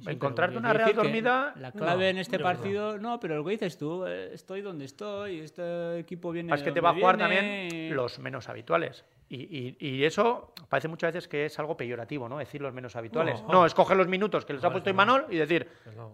[0.06, 1.54] encontrarte una Real dormida.
[1.58, 3.20] La clave en este partido, no.
[3.20, 6.54] pero lo que dices tú, eh, estoy donde estoy, este equipo viene.
[6.54, 9.04] Es que te va a jugar también los menos habituales.
[9.30, 12.38] Y, y, eso parece muchas veces que es algo peyorativo, ¿no?
[12.38, 13.44] Decir los menos habituales.
[13.44, 15.68] No, es coger los minutos que les ha puesto Imanol y decir,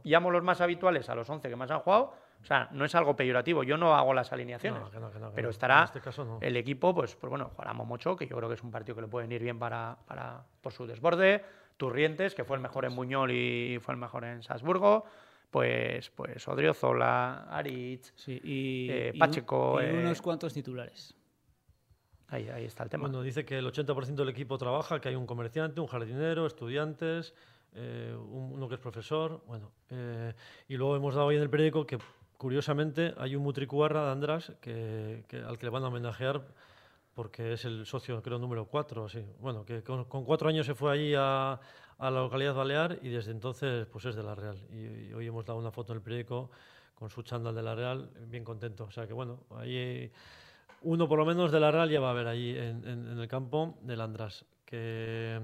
[0.04, 2.16] llamo los más habituales a los 11 que más han jugado.
[2.42, 3.64] O sea, no es algo peyorativo.
[3.64, 4.82] Yo no hago las alineaciones.
[5.36, 6.02] pero estará este
[6.42, 9.02] el equipo, pues, pues bueno, jugará mucho que yo creo que es un partido que
[9.02, 11.44] le puede venir bien para, para por su desborde
[11.78, 15.06] Turrientes, que fue el mejor en Buñol y fue el mejor en Salzburgo,
[15.54, 19.80] pues, pues Odriozola, Aritz, y, eh, Pacheco.
[19.82, 21.16] Y, unos eh, cuantos titulares.
[22.30, 23.04] Ahí, ahí, está el tema.
[23.04, 27.36] Bueno, dice que el 80% del equipo trabaja, que hay un comerciante, un jardinero, estudiantes,
[27.76, 29.44] eh, uno que es profesor.
[29.46, 29.72] Bueno,
[30.68, 32.00] y luego hemos dado hoy en el periódico que,
[32.38, 36.48] curiosamente, hay un Mutricuarra de András que, al que le van a homenajear
[37.14, 39.24] porque es el socio, creo, número cuatro, sí.
[39.40, 43.32] Bueno, que con, cuatro años se fue allí a, a, la localidad balear y desde
[43.32, 44.58] entonces pues es de La Real.
[44.72, 46.50] Y, hoy hemos dado una foto en el periódico
[46.96, 48.86] con su chándal de La Real, bien contento.
[48.86, 50.12] O sea que bueno, ahí
[50.82, 53.28] uno por lo menos de La Real ya va a haber allí en, en, el
[53.28, 54.46] campo del András.
[54.66, 55.40] Que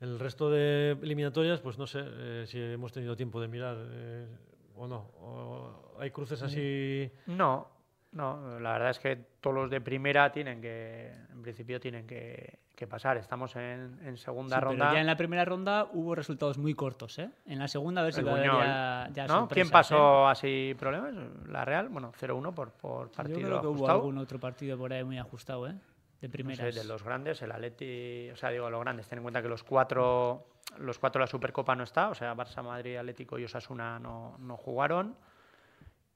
[0.00, 4.26] el resto de eliminatorias, pues no sé eh, si hemos tenido tiempo de mirar eh,
[4.76, 5.94] o no.
[5.98, 7.10] ¿Hay cruces así?
[7.26, 7.68] No,
[8.12, 12.58] no, la verdad es que todos los de primera tienen que, en principio, tienen que,
[12.90, 13.16] pasar.
[13.16, 14.86] Estamos en, segunda ronda.
[14.86, 17.30] Pero ya en la primera ronda hubo resultados muy cortos, ¿eh?
[17.46, 19.46] En la segunda, a ver si ya, ya ¿no?
[19.46, 20.32] ¿Quién pasó ¿eh?
[20.32, 21.14] así problemas?
[21.46, 24.92] La Real, bueno, 0-1 por, por partido Yo creo que hubo algún otro partido por
[24.92, 25.74] ahí muy ajustado, ¿eh?
[26.20, 26.74] De primeras.
[26.74, 29.62] de los grandes, el Atleti, o sea, digo, los grandes, ten en cuenta que los
[29.62, 30.48] cuatro,
[30.78, 34.36] los cuatro de la Supercopa no está, o sea, Barça, Madrid, Atlético y Osasuna no,
[34.38, 35.16] no jugaron.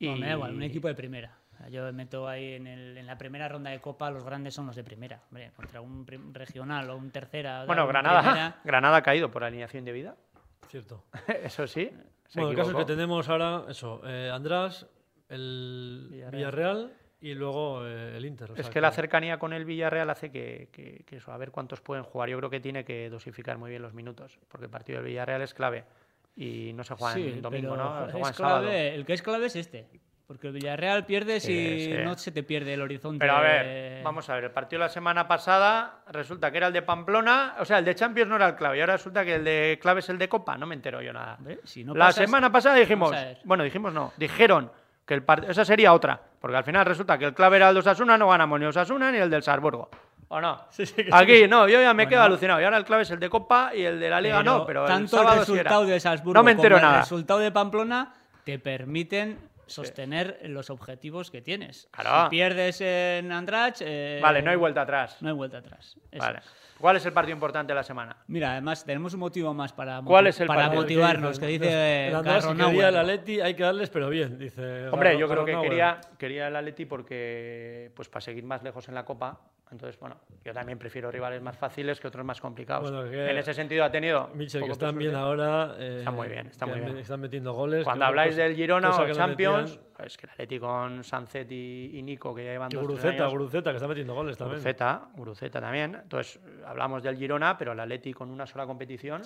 [0.00, 0.08] Y...
[0.10, 1.38] No, me da igual, un equipo de primera.
[1.70, 4.76] Yo meto ahí en, el, en, la primera ronda de Copa, los grandes son los
[4.76, 5.22] de primera.
[5.30, 7.64] Hombre, contra un regional o un tercera.
[7.64, 10.16] Bueno, Granada, Granada ha caído por alineación de vida.
[10.68, 11.04] Cierto.
[11.42, 11.90] eso sí.
[12.34, 14.86] Bueno, el caso es que tenemos ahora eso, eh, András,
[15.28, 18.52] el Villarreal, y luego eh, el Inter.
[18.56, 22.04] es que, la cercanía con el Villarreal hace que, que, eso, a ver cuántos pueden
[22.04, 22.28] jugar.
[22.28, 25.42] Yo creo que tiene que dosificar muy bien los minutos, porque el partido del Villarreal
[25.42, 25.84] es clave
[26.34, 28.10] y no se juega en domingo, ¿no?
[28.10, 29.88] Se clave, el que es clave es este.
[30.26, 33.20] Porque el Villarreal pierde si no se te pierde el horizonte.
[33.20, 36.72] Pero a ver, vamos a ver, el partido la semana pasada resulta que era el
[36.72, 39.36] de Pamplona, o sea, el de Champions no era el clave, y ahora resulta que
[39.36, 41.38] el de clave es el de Copa, no me entero yo nada.
[41.94, 44.72] la semana pasada dijimos, bueno, dijimos no, dijeron
[45.04, 47.74] que el partido, esa sería otra, porque al final resulta que el clave era el
[47.74, 49.88] de Osasuna, no ganamos ni Osasuna ni el del Salzburgo.
[50.28, 50.60] ¿O no?
[51.12, 52.60] Aquí, no, yo ya me quedo alucinado.
[52.60, 54.84] Y ahora el clave es el de Copa y el de la Liga no, pero
[54.84, 56.96] tanto el, resultado de Salzburgo no me entero como nada.
[56.96, 58.12] el resultado de Pamplona
[58.42, 61.88] te permiten sostener los objetivos que tienes.
[61.94, 63.76] Si pierdes en Andrach...
[63.80, 65.16] Eh, vale, no hay vuelta atrás.
[65.20, 65.96] No hay vuelta atrás.
[66.16, 66.40] Vale.
[66.78, 68.16] ¿Cuál es el partido importante de la semana?
[68.26, 72.88] Mira, además tenemos un motivo más para, ¿Cuál es el para motivarnos, que, dice quería
[72.88, 76.56] el Atleti, hay que darles, pero bien, dice Hombre, yo creo que quería, quería el
[76.56, 79.40] Atleti porque, pues para seguir más lejos en la Copa,
[79.72, 82.88] entonces, bueno, yo también prefiero rivales más fáciles que otros más complicados.
[83.12, 84.28] en ese sentido ha tenido.
[84.34, 85.74] Michel, que están bien ahora.
[85.76, 86.96] Eh, está muy bien, está muy bien.
[86.98, 87.84] Están metiendo goles.
[87.84, 91.02] Cuando habláis del Girona o Champions, es pues que el Atleti con
[91.50, 94.60] y, Nico, que ya llevan y Guruceta, Guruceta, que está metiendo goles también.
[94.60, 95.96] Guruceta, Guruceta también.
[95.96, 99.22] Entonces, hablamos del Girona, pero el Atleti con una sola competición,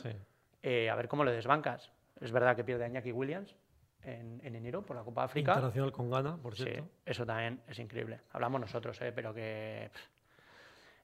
[0.62, 1.92] eh, a ver cómo le desbancas.
[2.18, 3.57] Es verdad que pierde a Iñaki Williams,
[4.03, 5.53] en, enero por la Copa África.
[5.53, 6.85] Internacional con gana, por cierto.
[6.85, 8.20] Sí, eso también es increíble.
[8.33, 9.90] Hablamos nosotros, eh, pero que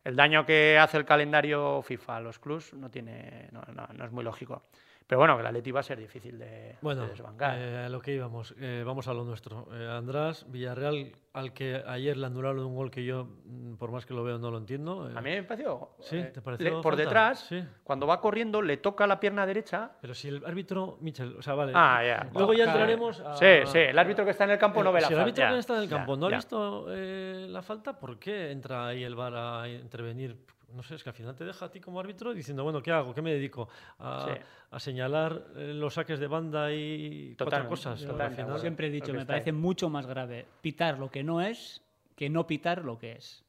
[0.06, 4.22] el daño que hace el calendario FIFA a los clubs no, tiene, no es muy
[4.22, 4.62] lógico.
[5.06, 7.56] Pero bueno, que la Leti va a ser difícil de, bueno, desbancar.
[7.58, 9.68] Eh, a lo que íbamos, eh, vamos a lo nuestro.
[9.72, 14.04] Eh, András, Villarreal, al que ayer le anularon un gol que yo, mm, por más
[14.04, 15.08] que lo veo, no lo entiendo.
[15.14, 15.90] a mí me pareció.
[16.00, 16.82] Sí, ¿te pareció?
[16.82, 17.48] por detrás,
[17.84, 19.92] cuando va corriendo, le toca la pierna derecha.
[20.00, 21.72] Pero si el árbitro, Michel, o sea, vale.
[21.76, 22.28] Ah, ya.
[22.34, 23.20] Luego ya entraremos.
[23.20, 23.36] A...
[23.36, 25.08] Sí, sí, el árbitro que está en el campo no ve la falta.
[25.08, 28.50] Si el árbitro que está en el campo no ha visto la falta, ¿por qué
[28.50, 30.36] entra ahí el VAR a intervenir?
[30.76, 32.92] No sé, es que al final te deja a ti como árbitro diciendo, bueno, ¿qué
[32.92, 33.14] hago?
[33.14, 33.68] ¿Qué me dedico?
[33.98, 34.38] A,
[34.78, 38.06] señalar eh, los saques de banda y otras cosas.
[38.60, 41.82] Siempre he dicho, me parece mucho más grave pitar lo que no es
[42.14, 43.44] que no pitar lo que es.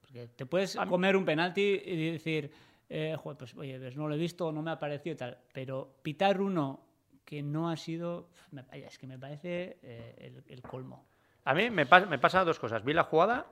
[0.00, 2.50] Porque te puedes comer un penalti y decir,
[2.88, 6.40] eh, pues, oye, pues no lo he visto, no me ha parecido tal, pero pitar
[6.40, 6.80] uno
[7.24, 8.28] que no ha sido,
[8.72, 11.06] es que me parece eh, el, colmo.
[11.44, 12.84] A mí me, me pasa dos cosas.
[12.84, 13.46] Vi la jugada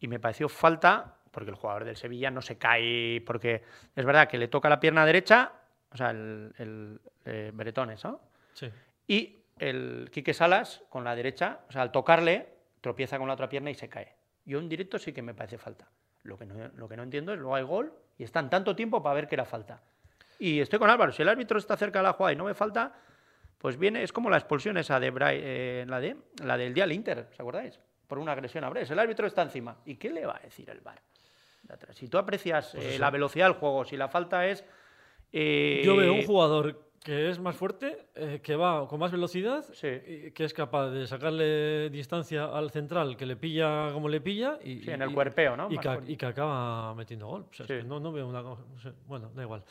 [0.00, 3.62] y me pareció falta porque el jugador del Sevilla no se cae, porque
[3.94, 5.52] es verdad que le toca la pierna derecha,
[5.92, 8.20] o sea, el, el eh, Beretones, ¿no?
[8.52, 8.70] Sí.
[9.06, 12.48] Y el Quique Salas con la derecha, o sea, al tocarle,
[12.80, 14.14] tropieza con la otra pierna y se cae.
[14.44, 15.88] Yo en directo sí que me parece falta.
[16.22, 19.02] Lo que no, lo que no entiendo es luego hay gol y están tanto tiempo
[19.02, 19.82] para ver que era falta.
[20.38, 22.54] Y estoy con Álvaro, si el árbitro está cerca de la jugada y no me
[22.54, 22.94] falta,
[23.58, 26.92] pues viene, es como la expulsión esa de eh, la de la del día al
[26.92, 27.78] Inter, ¿os acordáis?
[28.06, 28.90] Por una agresión a Bres.
[28.90, 29.76] El árbitro está encima.
[29.84, 31.00] ¿Y qué le va a decir el VAR?
[31.92, 34.64] Si tú aprecias pues eh, la velocidad del juego, si la falta es...
[35.32, 39.64] Eh, Yo veo un jugador que es más fuerte, eh, que va con más velocidad,
[39.80, 44.58] que es capaz de sacarle distancia al central, que le pilla como le pilla.
[44.62, 45.68] Y, sí, en el cuerpeo, ¿no?
[45.70, 47.46] Y que, acaba metiendo gol.
[47.86, 48.42] no, no, veo una...
[49.06, 49.64] bueno, da igual.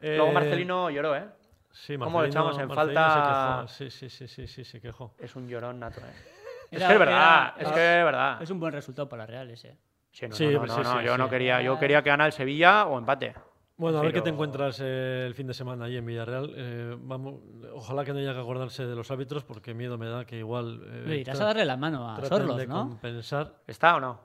[0.00, 1.28] Luego Marcelino lloró, ¿eh?
[1.74, 3.66] Sí, ¿Cómo le echamos en falta?
[3.68, 5.14] Sí, sí, sí, sí, sí, se quejó.
[5.18, 6.12] Es un llorón nato, ¿eh?
[6.70, 8.42] es que es verdad, es que es verdad.
[8.42, 9.76] Es un buen resultado para la Real ese.
[10.14, 13.34] Sí, no, no, yo no quería, yo quería que gane el Sevilla o empate.
[13.76, 16.52] Bueno, a ver qué te encuentras eh, el fin de semana allí en Villarreal.
[16.56, 17.40] Eh, vamos,
[17.72, 20.80] ojalá que no haya que acordarse de los árbitros porque miedo me da que igual...
[21.06, 22.88] Eh, irás a darle la mano a Sorlos, ¿no?
[22.90, 23.56] compensar.
[23.66, 24.20] ¿Está o no?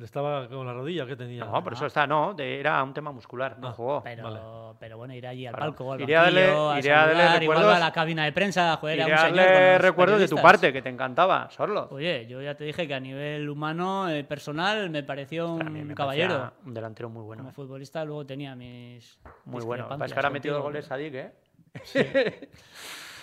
[0.00, 1.44] Estaba con la rodilla que tenía.
[1.44, 4.02] No, por eso está, no, era un tema muscular, no ah, jugó.
[4.04, 7.38] Pero, pero bueno, irá allí al palco, al iré a darle, a, iré a darle
[7.40, 10.72] recuerdos, a la cabina de prensa, joder, iré a un señor recuerdos de tu parte,
[10.72, 11.88] que te encantaba, Sorlo.
[11.90, 16.52] Oye, yo ya te dije que a nivel humano, eh, personal, me pareció un caballero.
[16.64, 17.42] Un delantero muy bueno.
[17.42, 17.54] Como eh.
[17.54, 19.88] futbolista luego tenía mis Muy bueno.
[20.04, 21.32] Es que ahora ha metido goles a Dick, ¿eh?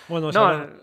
[0.08, 0.30] bueno,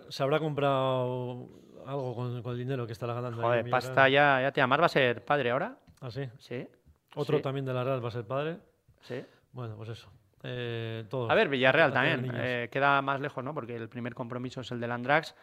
[0.09, 1.49] se habrá comprado
[1.87, 3.41] algo con, el dinero que estará ganando.
[3.41, 5.77] Joder, pasta ya, ya te amas, va a ser padre ahora.
[6.01, 6.29] ¿Ah, sí?
[6.37, 6.67] Sí.
[7.15, 8.57] Otro también de la Real va a ser padre.
[9.01, 9.23] Sí.
[9.53, 10.11] Bueno, pues eso.
[10.43, 12.31] Eh, todos, a ver, Villarreal también.
[12.35, 13.53] Eh, queda más lejos, ¿no?
[13.53, 15.33] Porque el primer compromiso es el del Andrax.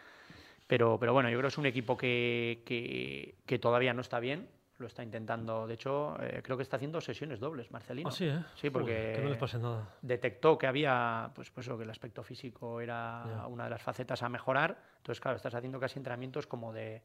[0.66, 4.20] Pero, pero bueno, yo creo que es un equipo que, que, que todavía no está
[4.20, 4.48] bien
[4.78, 5.66] lo está intentando.
[5.66, 8.08] De hecho, eh, creo que está haciendo sesiones dobles, Marcelino.
[8.08, 8.38] Ah, sí, ¿eh?
[8.54, 9.88] Sí, porque que no les pase nada.
[10.02, 14.28] detectó que había, pues, pues que el aspecto físico era una de las facetas a
[14.28, 14.76] mejorar.
[14.98, 17.02] Entonces, claro, estás haciendo casi entrenamientos como de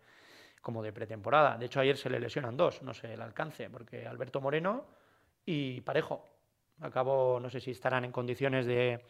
[0.61, 1.57] como de pretemporada.
[1.57, 4.85] De hecho, ayer se le lesionan dos, no sé el alcance, porque Alberto Moreno
[5.45, 6.25] y Parejo.
[6.81, 9.05] Acabó, no sé si estarán en condiciones de,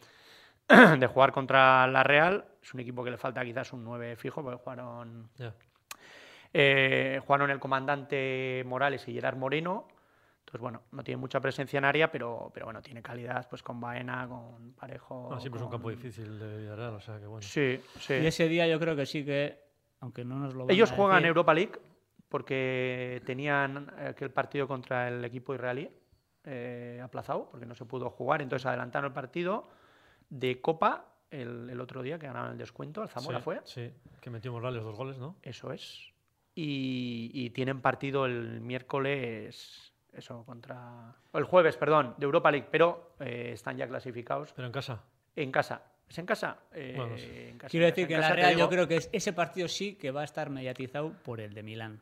[0.98, 2.44] de jugar contra la Real.
[2.62, 5.30] Es un equipo que le falta quizás un 9 fijo, porque jugaron,
[6.52, 9.86] eh, jugaron el comandante Morales y Gerard Moreno.
[10.40, 13.80] Entonces, bueno, no tiene mucha presencia en área, pero, pero bueno, tiene calidad pues con
[13.80, 15.30] Baena, con Parejo.
[15.32, 15.66] Ah, sí, pues con...
[15.66, 17.42] un campo difícil de Villarreal, o sea que bueno.
[17.42, 18.14] Sí, sí.
[18.14, 19.60] Y ese día yo creo que sí que,
[20.00, 21.72] aunque no nos lo van Ellos a juegan decir, Europa League
[22.28, 25.90] porque tenían aquel partido contra el equipo israelí
[26.44, 29.68] eh, aplazado, porque no se pudo jugar, entonces adelantaron el partido
[30.30, 33.60] de Copa el, el otro día, que ganaron el descuento, al Zamora sí, fue.
[33.64, 35.36] Sí, que metió Morales dos goles, ¿no?
[35.42, 36.09] Eso es.
[36.62, 41.14] Y, y tienen partido el miércoles, eso, contra...
[41.32, 45.02] o El jueves, perdón, de Europa League, pero eh, están ya clasificados Pero en casa.
[45.36, 45.82] en casa.
[46.08, 46.58] ¿Es en casa?
[46.74, 47.24] Eh, Bueno, sí.
[47.32, 49.32] en casa, Quiero en decir casa, que en la Real yo creo que es- ese
[49.32, 52.00] partido sí que va a estar mediatizado por el de Milán.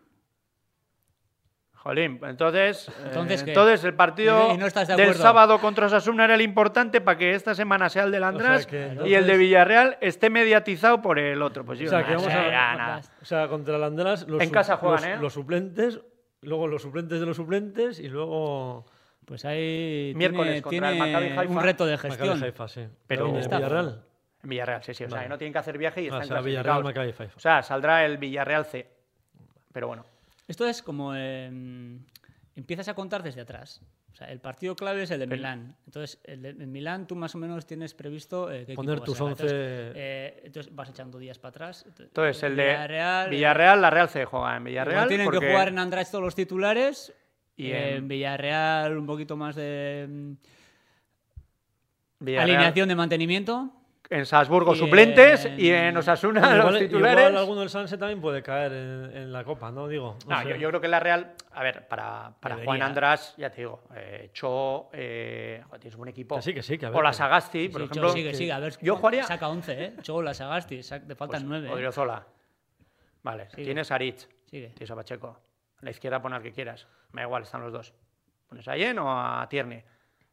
[1.83, 3.51] Jolín, entonces, Entonces, eh, ¿qué?
[3.53, 7.17] entonces el partido ¿Y no estás de del sábado contra Osasuna era el importante para
[7.17, 11.01] que esta semana sea el del András que, y el entonces- de Villarreal esté mediatizado
[11.01, 11.65] por el otro.
[11.65, 13.01] Pues yo O sea, que no vamos sé, a- nada.
[13.23, 15.23] O sea, contra el András, los, En casa juegan, los, ¿eh?
[15.23, 16.01] los suplentes,
[16.43, 18.85] luego los suplentes de los suplentes y luego
[19.25, 21.53] Pues ahí Miércoles tiene, contra el tiene Haifa.
[21.53, 22.43] un reto de gestión.
[22.43, 22.87] Haifa, sí.
[23.07, 23.49] Pero- en el.
[23.49, 24.03] Villarreal.
[24.43, 25.05] En Villarreal, sí, sí.
[25.05, 25.27] O sea, Vale.
[25.27, 27.37] que no tienen que hacer viaje y Ah, están o sea, clasificados.
[27.37, 28.87] O sea, saldrá el Villarreal C.
[29.73, 30.05] Pero bueno,
[30.49, 31.51] Esto es como eh,
[32.57, 33.81] empiezas a contar desde atrás.
[34.13, 35.77] O sea, el partido clave es el de Milán.
[35.87, 39.17] Entonces, el de en Milán tú más o menos tienes previsto eh, qué Poner tus
[39.19, 39.33] sacar.
[39.33, 41.85] 11 Entonces, eh, entonces vas echando días para atrás.
[41.87, 45.07] entonces el de Villarreal, Villarreal, la Real C juega en Villarreal.
[45.07, 47.13] tienen porque- que jugar en András todos los titulares.
[47.57, 50.33] Y en- en Villarreal un poquito más de mm,
[52.25, 53.73] Villarreal- alineación de mantenimiento.
[54.11, 57.19] En Salzburgo y suplentes en- y en Osasuna Igual, los titulares.
[57.29, 59.87] igual alguno del Sanse también puede caer en, en la Copa, ¿no?
[59.87, 60.17] Digo.
[60.27, 62.57] no No, yo, yo creo que la Real, a ver, para, para.
[62.65, 66.37] Juan András, ya te digo, eh, Cho, eh, tienes un buen equipo.
[66.37, 68.09] Que sí, que sí, que a ver, O la Sagasti, por Sí, ejemplo.
[68.09, 68.53] Cho, sigue, sigue.
[68.53, 69.93] A ver, yo jugaría- saca 11, ¿eh?
[70.01, 71.69] Chola, Sagasti, sac- te faltan pues, 9.
[71.69, 71.73] ¿eh?
[71.73, 72.27] Odriozola.
[73.23, 73.65] Vale, Sigue.
[73.65, 74.69] tienes a Rich, Sigue.
[74.69, 75.39] tienes a Pacheco.
[75.81, 76.87] A la izquierda pon al que quieras.
[77.13, 77.93] Me da igual, están los dos.
[78.49, 79.83] Pones a Yen o a Tierney.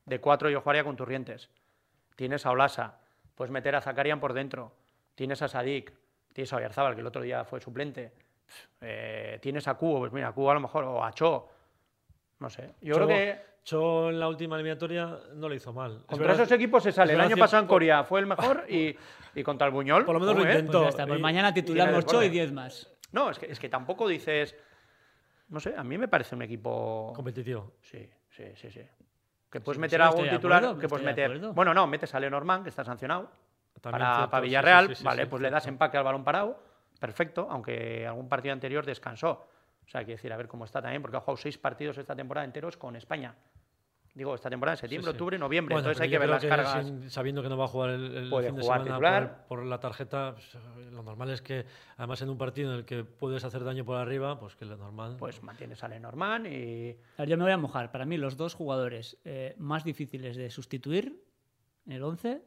[0.05, 1.49] De cuatro yo jugaría con Turrientes.
[2.15, 2.99] Tienes a Olasa.
[3.35, 4.71] Puedes meter a Zakarian por dentro.
[5.13, 5.93] Tienes a Sadik.
[6.33, 8.11] Tienes a Oyarzábal, que el otro día fue suplente.
[8.81, 11.47] Eh, tienes a Cubo, pues mira, Cubo a lo mejor, o a Cho.
[12.39, 12.71] No sé.
[12.81, 15.95] Yo Cho- creo que Cho en la última eliminatoria no lo hizo mal.
[15.97, 17.13] Es contra verdad- esos equipos se sale.
[17.13, 18.95] es El año pasado en Corea fue el mejor y,
[19.33, 20.05] y contra el Buñol.
[20.05, 20.83] Por lo menos lo intentó.
[20.83, 22.05] Pues pues mañana titulamos.
[22.05, 22.91] Cho y 10 más.
[23.11, 24.55] No, es que, es que tampoco dices.
[25.49, 27.11] No sé, a mí me parece un equipo.
[27.15, 27.73] competitivo.
[27.81, 28.81] Sí, sí, sí, sí.
[29.55, 31.39] Que puedes Sí, meter a algún titular, acuerdo, que puedes meter.
[31.53, 33.31] Bueno, no, metes a Lenormand, que está sancionado.
[33.79, 36.59] También para, cierto, para Villarreal, sí, sí, vale, pues le das empaque al balón parado.
[36.99, 39.47] Perfecto, aunque algún partido anterior descansó.
[39.85, 41.97] O sea, hay que decir, a ver cómo está también, porque ha jugado seis partidos
[41.97, 43.33] esta temporada enteros con España.
[44.15, 45.15] Digo, esta temporada, septiembre, Sí, sí.
[45.17, 45.75] octubre, noviembre.
[45.75, 46.85] Bueno, Entonces hay que ver las que cargas.
[46.87, 49.37] sin- sabiendo que no va a jugar el, el Puede fin de jugar semana.
[49.49, 50.55] Por, por la tarjeta, pues,
[50.93, 51.65] lo normal es que,
[51.97, 54.77] además en un partido en el que puedes hacer daño por arriba, pues que lo
[54.77, 55.17] normal.
[55.19, 56.91] Pues mantienes a Lenormand y.
[57.17, 57.91] A ver, yo me voy a mojar.
[57.91, 61.21] Para mí, los dos jugadores eh, más difíciles de sustituir
[61.85, 62.41] en el 11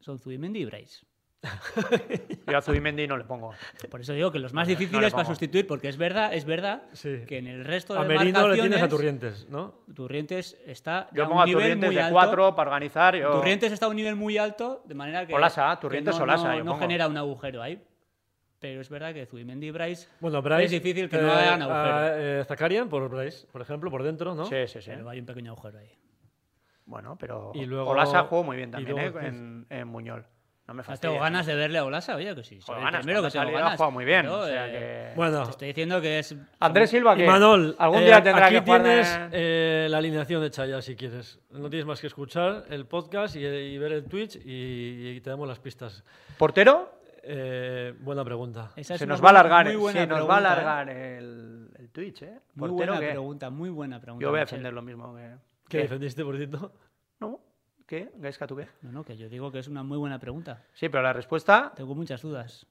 [0.00, 1.04] son Zubimendi y Bryce.
[2.46, 3.54] Yo a Zubimendi no le pongo.
[3.90, 5.32] Por eso digo que los más No le difíciles para pongo.
[5.34, 7.22] sustituir, porque es verdad, es verdad Sí.
[7.26, 9.74] que en el resto de a Merino le tienes a Turrientes, ¿no?
[9.94, 12.12] Turrientes está Yo a pongo a un nivel Turrientes muy de alto.
[12.12, 13.16] cuatro para organizar.
[13.16, 13.32] Yo...
[13.32, 16.48] Turrientes está a un nivel muy alto, de manera que, Olasa, que Turrientes no, Olasa,
[16.48, 17.82] no- yo no genera un agujero ahí.
[18.58, 20.64] Pero es verdad que Zubimendi y Bryce Bueno, Bryce.
[20.64, 21.94] es difícil que no hagan agujero.
[21.96, 22.08] a,
[22.40, 24.44] eh, Zakarian por Bryce, por ejemplo, por dentro, ¿no?
[24.44, 24.90] Sí, sí, sí.
[24.94, 25.90] Pero hay un pequeño agujero ahí.
[26.84, 29.28] Bueno, pero Y luego- Olasa jugó muy bien también luego- ¿eh?
[29.28, 30.26] en, en Muñol.
[30.70, 31.10] No me fastidia.
[31.10, 32.60] tengo ganas de verle a Olasa, oye, que sí.
[32.64, 33.72] Joder, ganas, primero que tengo ganas.
[33.74, 34.22] jugado muy bien.
[34.22, 34.70] Pero, o sea eh,
[35.10, 36.36] que- Bueno, Te estoy diciendo que es.
[36.60, 39.98] Andrés Silva, que Manol, algún eh, día tendrá aquí que jugar de- tienes eh, la
[39.98, 41.40] alineación hecha ya si quieres.
[41.50, 45.30] No tienes más que escuchar el podcast y, y ver el Twitch y, y te
[45.30, 46.04] damos las pistas.
[46.38, 47.00] ¿Portero?
[47.24, 48.70] Eh, buena pregunta.
[48.76, 50.52] esa es Se nos va a alargar, eh, se nos va a pregunta, ¿eh?
[50.52, 52.38] alargar el, el Twitch, ¿eh?
[52.54, 53.10] Muy ¿Portero buena qué?
[53.10, 54.22] pregunta, muy buena pregunta.
[54.22, 54.58] Yo voy a Michel.
[54.58, 55.22] defender lo mismo que...
[55.68, 55.82] ¿Qué ¿Qué?
[55.82, 56.72] defendiste, por cierto?
[57.90, 58.08] ¿Qué?
[58.18, 58.68] Gaisca, ¿tú qué?
[58.82, 60.62] No, no, que yo digo que es una muy buena pregunta.
[60.74, 61.72] Sí, pero la respuesta...
[61.74, 62.64] Tengo muchas dudas.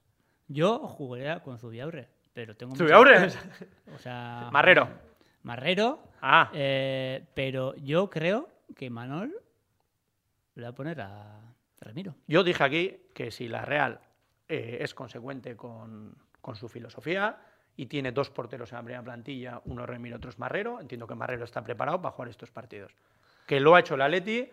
[0.47, 3.27] Yo jugaría con Zubiaurre, pero tengo muchas- ¿Zubiaurre?
[3.95, 4.87] O sea, Marrero.
[5.43, 8.47] Marrero, Ah, eh, pero yo creo
[8.77, 9.35] que Manol
[10.55, 11.41] le va a poner a
[11.81, 12.15] Ramiro.
[12.25, 13.99] yo dije aquí que si la Real
[14.47, 17.37] eh, es consecuente con, con su filosofía
[17.75, 21.07] y tiene dos porteros en la primera plantilla, uno es Remiro, otro es Marrero, entiendo
[21.07, 22.93] que Marrero está preparado para jugar estos partidos.
[23.45, 24.49] Que lo ha hecho el Atleti,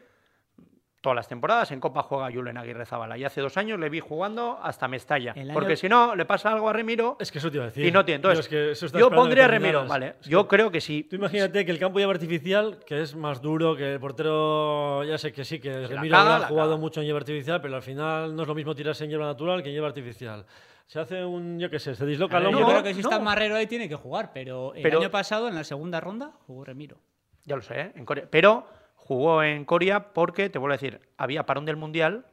[1.07, 1.71] todas las temporadas.
[1.71, 3.17] En Copa juega Julen Aguirre Zabala.
[3.17, 5.33] Y hace dos años le vi jugando hasta Mestalla.
[5.37, 7.65] El año- Porque si no, le pasa algo a Remiro Es que eso te iba
[7.65, 7.87] a decir.
[7.87, 8.17] y no tiene.
[8.17, 9.87] Entonces, Yo, es que yo pondría a Remiro.
[9.87, 10.17] ¿vale?
[10.21, 11.05] Es Yo que creo que sí.
[11.05, 15.17] Tú imagínate que el campo lleva artificial, que es más duro, que el portero, ya
[15.17, 16.81] sé que sí, que la Remiro caga, ha jugado caga.
[16.81, 19.63] mucho en hierba artificial, pero al final no es lo mismo tirarse en hierba natural
[19.63, 20.45] que en hierba artificial.
[20.87, 22.61] Se hace un, yo qué sé, se disloca el hombro.
[22.63, 23.09] yo creo que si no.
[23.11, 26.33] está Marrero ahí tiene que jugar, pero el Pero- año pasado en la segunda ronda
[26.49, 26.99] jugó Remiro.
[27.45, 27.93] Ya lo sé, ¿eh?
[27.95, 28.25] en Corea.
[28.29, 28.67] Pero
[29.07, 32.27] jugó en Corea porque, te vuelvo a decir, había parón del Mundial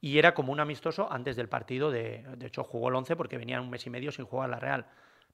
[0.00, 1.90] y era como un amistoso antes del partido.
[1.90, 4.86] De, hecho, jugó el 11 porque venía un mes y medio sin jugar la Real.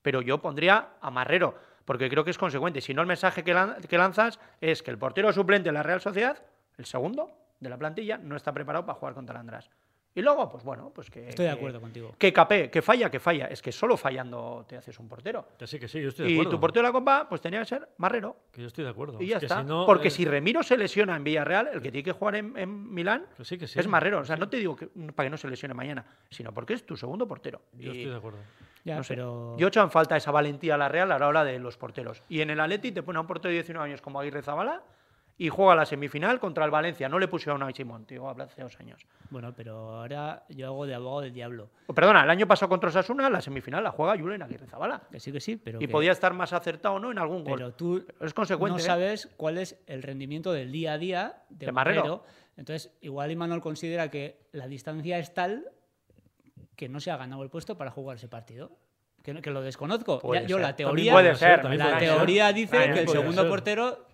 [0.02, 2.80] Pero yo pondría a Marrero, porque creo que es consecuente.
[2.80, 3.54] Si no, el mensaje que,
[3.88, 6.40] que lanzas es que el portero suplente de la Real Sociedad,
[6.78, 9.70] el segundo de la plantilla, no está preparado para jugar contra el András.
[10.16, 11.28] Y luego, pues bueno, pues que...
[11.28, 12.14] Estoy de que- acuerdo contigo.
[12.16, 13.46] Que capé, que falla, que falla.
[13.46, 15.48] Es que solo fallando te haces un portero.
[15.58, 16.50] Que sí, que sí, yo estoy de Y acuerdo.
[16.52, 18.36] tu portero de la Copa, pues tenía que ser Marrero.
[18.52, 19.20] Que yo estoy de acuerdo.
[19.20, 19.62] Y ya Es que está.
[19.62, 22.36] si no, Porque eh, si Remiro se lesiona en Villarreal, el que tiene que jugar
[22.36, 23.78] en, en Milán que sí, que sí.
[23.80, 24.20] es Marrero.
[24.20, 26.86] O sea, no te digo que, para que no se lesione mañana, sino porque es
[26.86, 27.60] tu segundo portero.
[27.72, 28.38] Yo Y, estoy de acuerdo.
[28.84, 31.26] Ya, no sé, pero Yo echo en falta esa valentía a la Real a la
[31.26, 32.22] hora de los porteros.
[32.28, 34.82] Y en el Atleti te pone a un portero de 19 años como Aguirre Zabala
[35.36, 37.08] y juega la semifinal contra el Valencia.
[37.08, 39.04] No le pusieron a Simón, digo, hace dos años.
[39.30, 41.70] bueno, pero ahora yo hago de abogado del diablo.
[41.86, 45.02] O, perdona, el año pasado contra Osasuna, la semifinal la juega Julen Aguirre Zabala.
[45.10, 47.42] Que sí, que sí, pero Y que- podía estar más acertado o no en algún
[47.42, 47.54] gol.
[47.58, 48.78] pero tú es consecuente.
[48.78, 48.86] no ¿eh?
[48.86, 52.00] sabes cuál es el rendimiento del día a día de, De Marrero.
[52.02, 52.24] Marrero.
[52.56, 55.64] Entonces, igual Imanol considera que la distancia es tal
[56.76, 58.70] que no se ha ganado el puesto para jugar ese partido.
[59.22, 60.20] Que, lo desconozco.
[60.34, 63.50] Ya- yo la teoría, puede ser, la teoría dice que el segundo ser.
[63.50, 64.06] portero,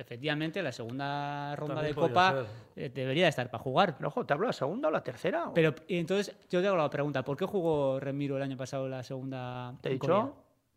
[0.00, 2.46] efectivamente, la segunda ronda También de Copa ser.
[2.84, 3.96] eh, debería estar para jugar.
[3.96, 5.48] Pero ojo, ¿te hablo de la segunda o la tercera?
[5.48, 8.56] o- Pero y entonces yo te hago la pregunta, ¿por qué jugó Remiro el año
[8.56, 9.74] pasado la segunda?
[9.80, 10.30] Te he Corea?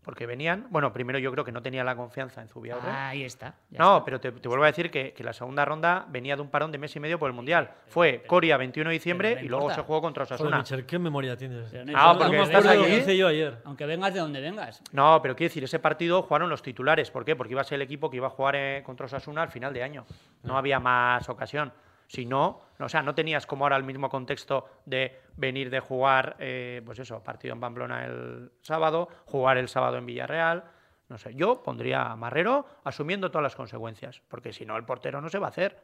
[0.04, 0.68] Porque venían.
[0.70, 2.89] Bueno, primero yo creo que no tenía la confianza en Zubiaurre.
[2.89, 3.56] Ahí está.
[3.72, 4.06] no, está.
[4.06, 6.72] pero te, te vuelvo a decir que, que la segunda ronda venía de un parón
[6.72, 7.72] de mes y medio por el Mundial.
[7.88, 10.58] Fue Coria 21 de diciembre pero no y luego se jugó contra Joder, Osasuna.
[10.60, 11.70] Michel, ¿qué memoria tienes?
[11.72, 13.58] Pero no Ah, porque no estás que hice yo ayer.
[13.66, 14.82] Aunque vengas de donde vengas.
[14.91, 17.10] No, pero quiero decir, ese partido jugaron los titulares.
[17.12, 17.36] ¿Por qué?
[17.36, 19.74] Porque iba a ser el equipo que iba a jugar eh, contra Osasuna al final
[19.74, 20.06] de año.
[20.43, 21.72] No había más ocasión.
[22.14, 25.80] Si no, no, o sea, no tenías como ahora el mismo contexto de venir de
[25.80, 30.64] jugar, eh, pues eso, partido en Pamplona el sábado, jugar el sábado en Villarreal.
[31.09, 35.22] No sé, yo pondría a Marrero asumiendo todas las consecuencias, porque si no, el portero
[35.22, 35.76] no se va a hacer.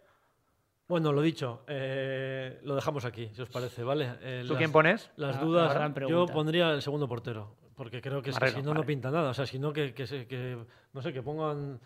[0.87, 4.11] Bueno, lo dicho, eh, lo dejamos aquí, si os parece, ¿vale?
[4.21, 5.09] Eh, ¿Tú las- quién pones?
[5.15, 8.69] Las La- dudas, la yo pondría el segundo portero, porque creo que, Marrero, si no,
[8.69, 8.81] vale.
[8.81, 9.31] no pinta nada.
[9.31, 10.63] O sea, si no, que, que, se- que-
[10.93, 11.79] no sé, que pongan...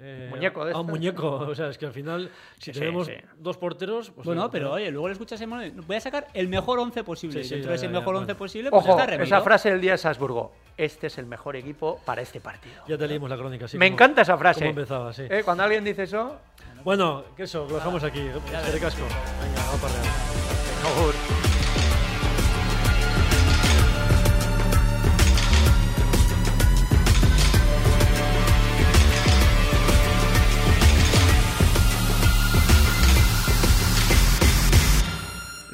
[0.00, 3.06] eh, Muñeco de a un muñeco, o sea, es que al final, si Sí, tenemos
[3.06, 3.12] sí.
[3.38, 5.40] dos porteros, pues bueno, pero oye, luego le escuchas
[5.86, 7.42] voy a sacar el mejor 11 posible.
[7.42, 8.20] Sí, sí, Dentro ya, de ese ya, ya, mejor bueno.
[8.20, 9.24] 11 posible, pues Ojo, está Remiro.
[9.24, 10.52] esa frase del día de Salzburgo.
[10.76, 12.82] Este es el mejor equipo para este partido.
[12.88, 13.76] Ya te leímos la crónica, sí.
[13.76, 14.60] Me como- encanta esa frase.
[14.60, 15.24] cómo empezaba, sí.
[15.28, 16.38] Eh, Cuando alguien dice eso,
[16.82, 18.26] Bueno, que eso, lo dejamos aquí.
[18.64, 19.02] Seré casco.
[19.02, 21.19] Venga, vamos para arriba.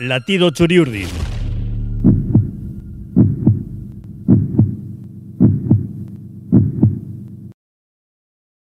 [0.09, 1.09] Latido Churiurdin.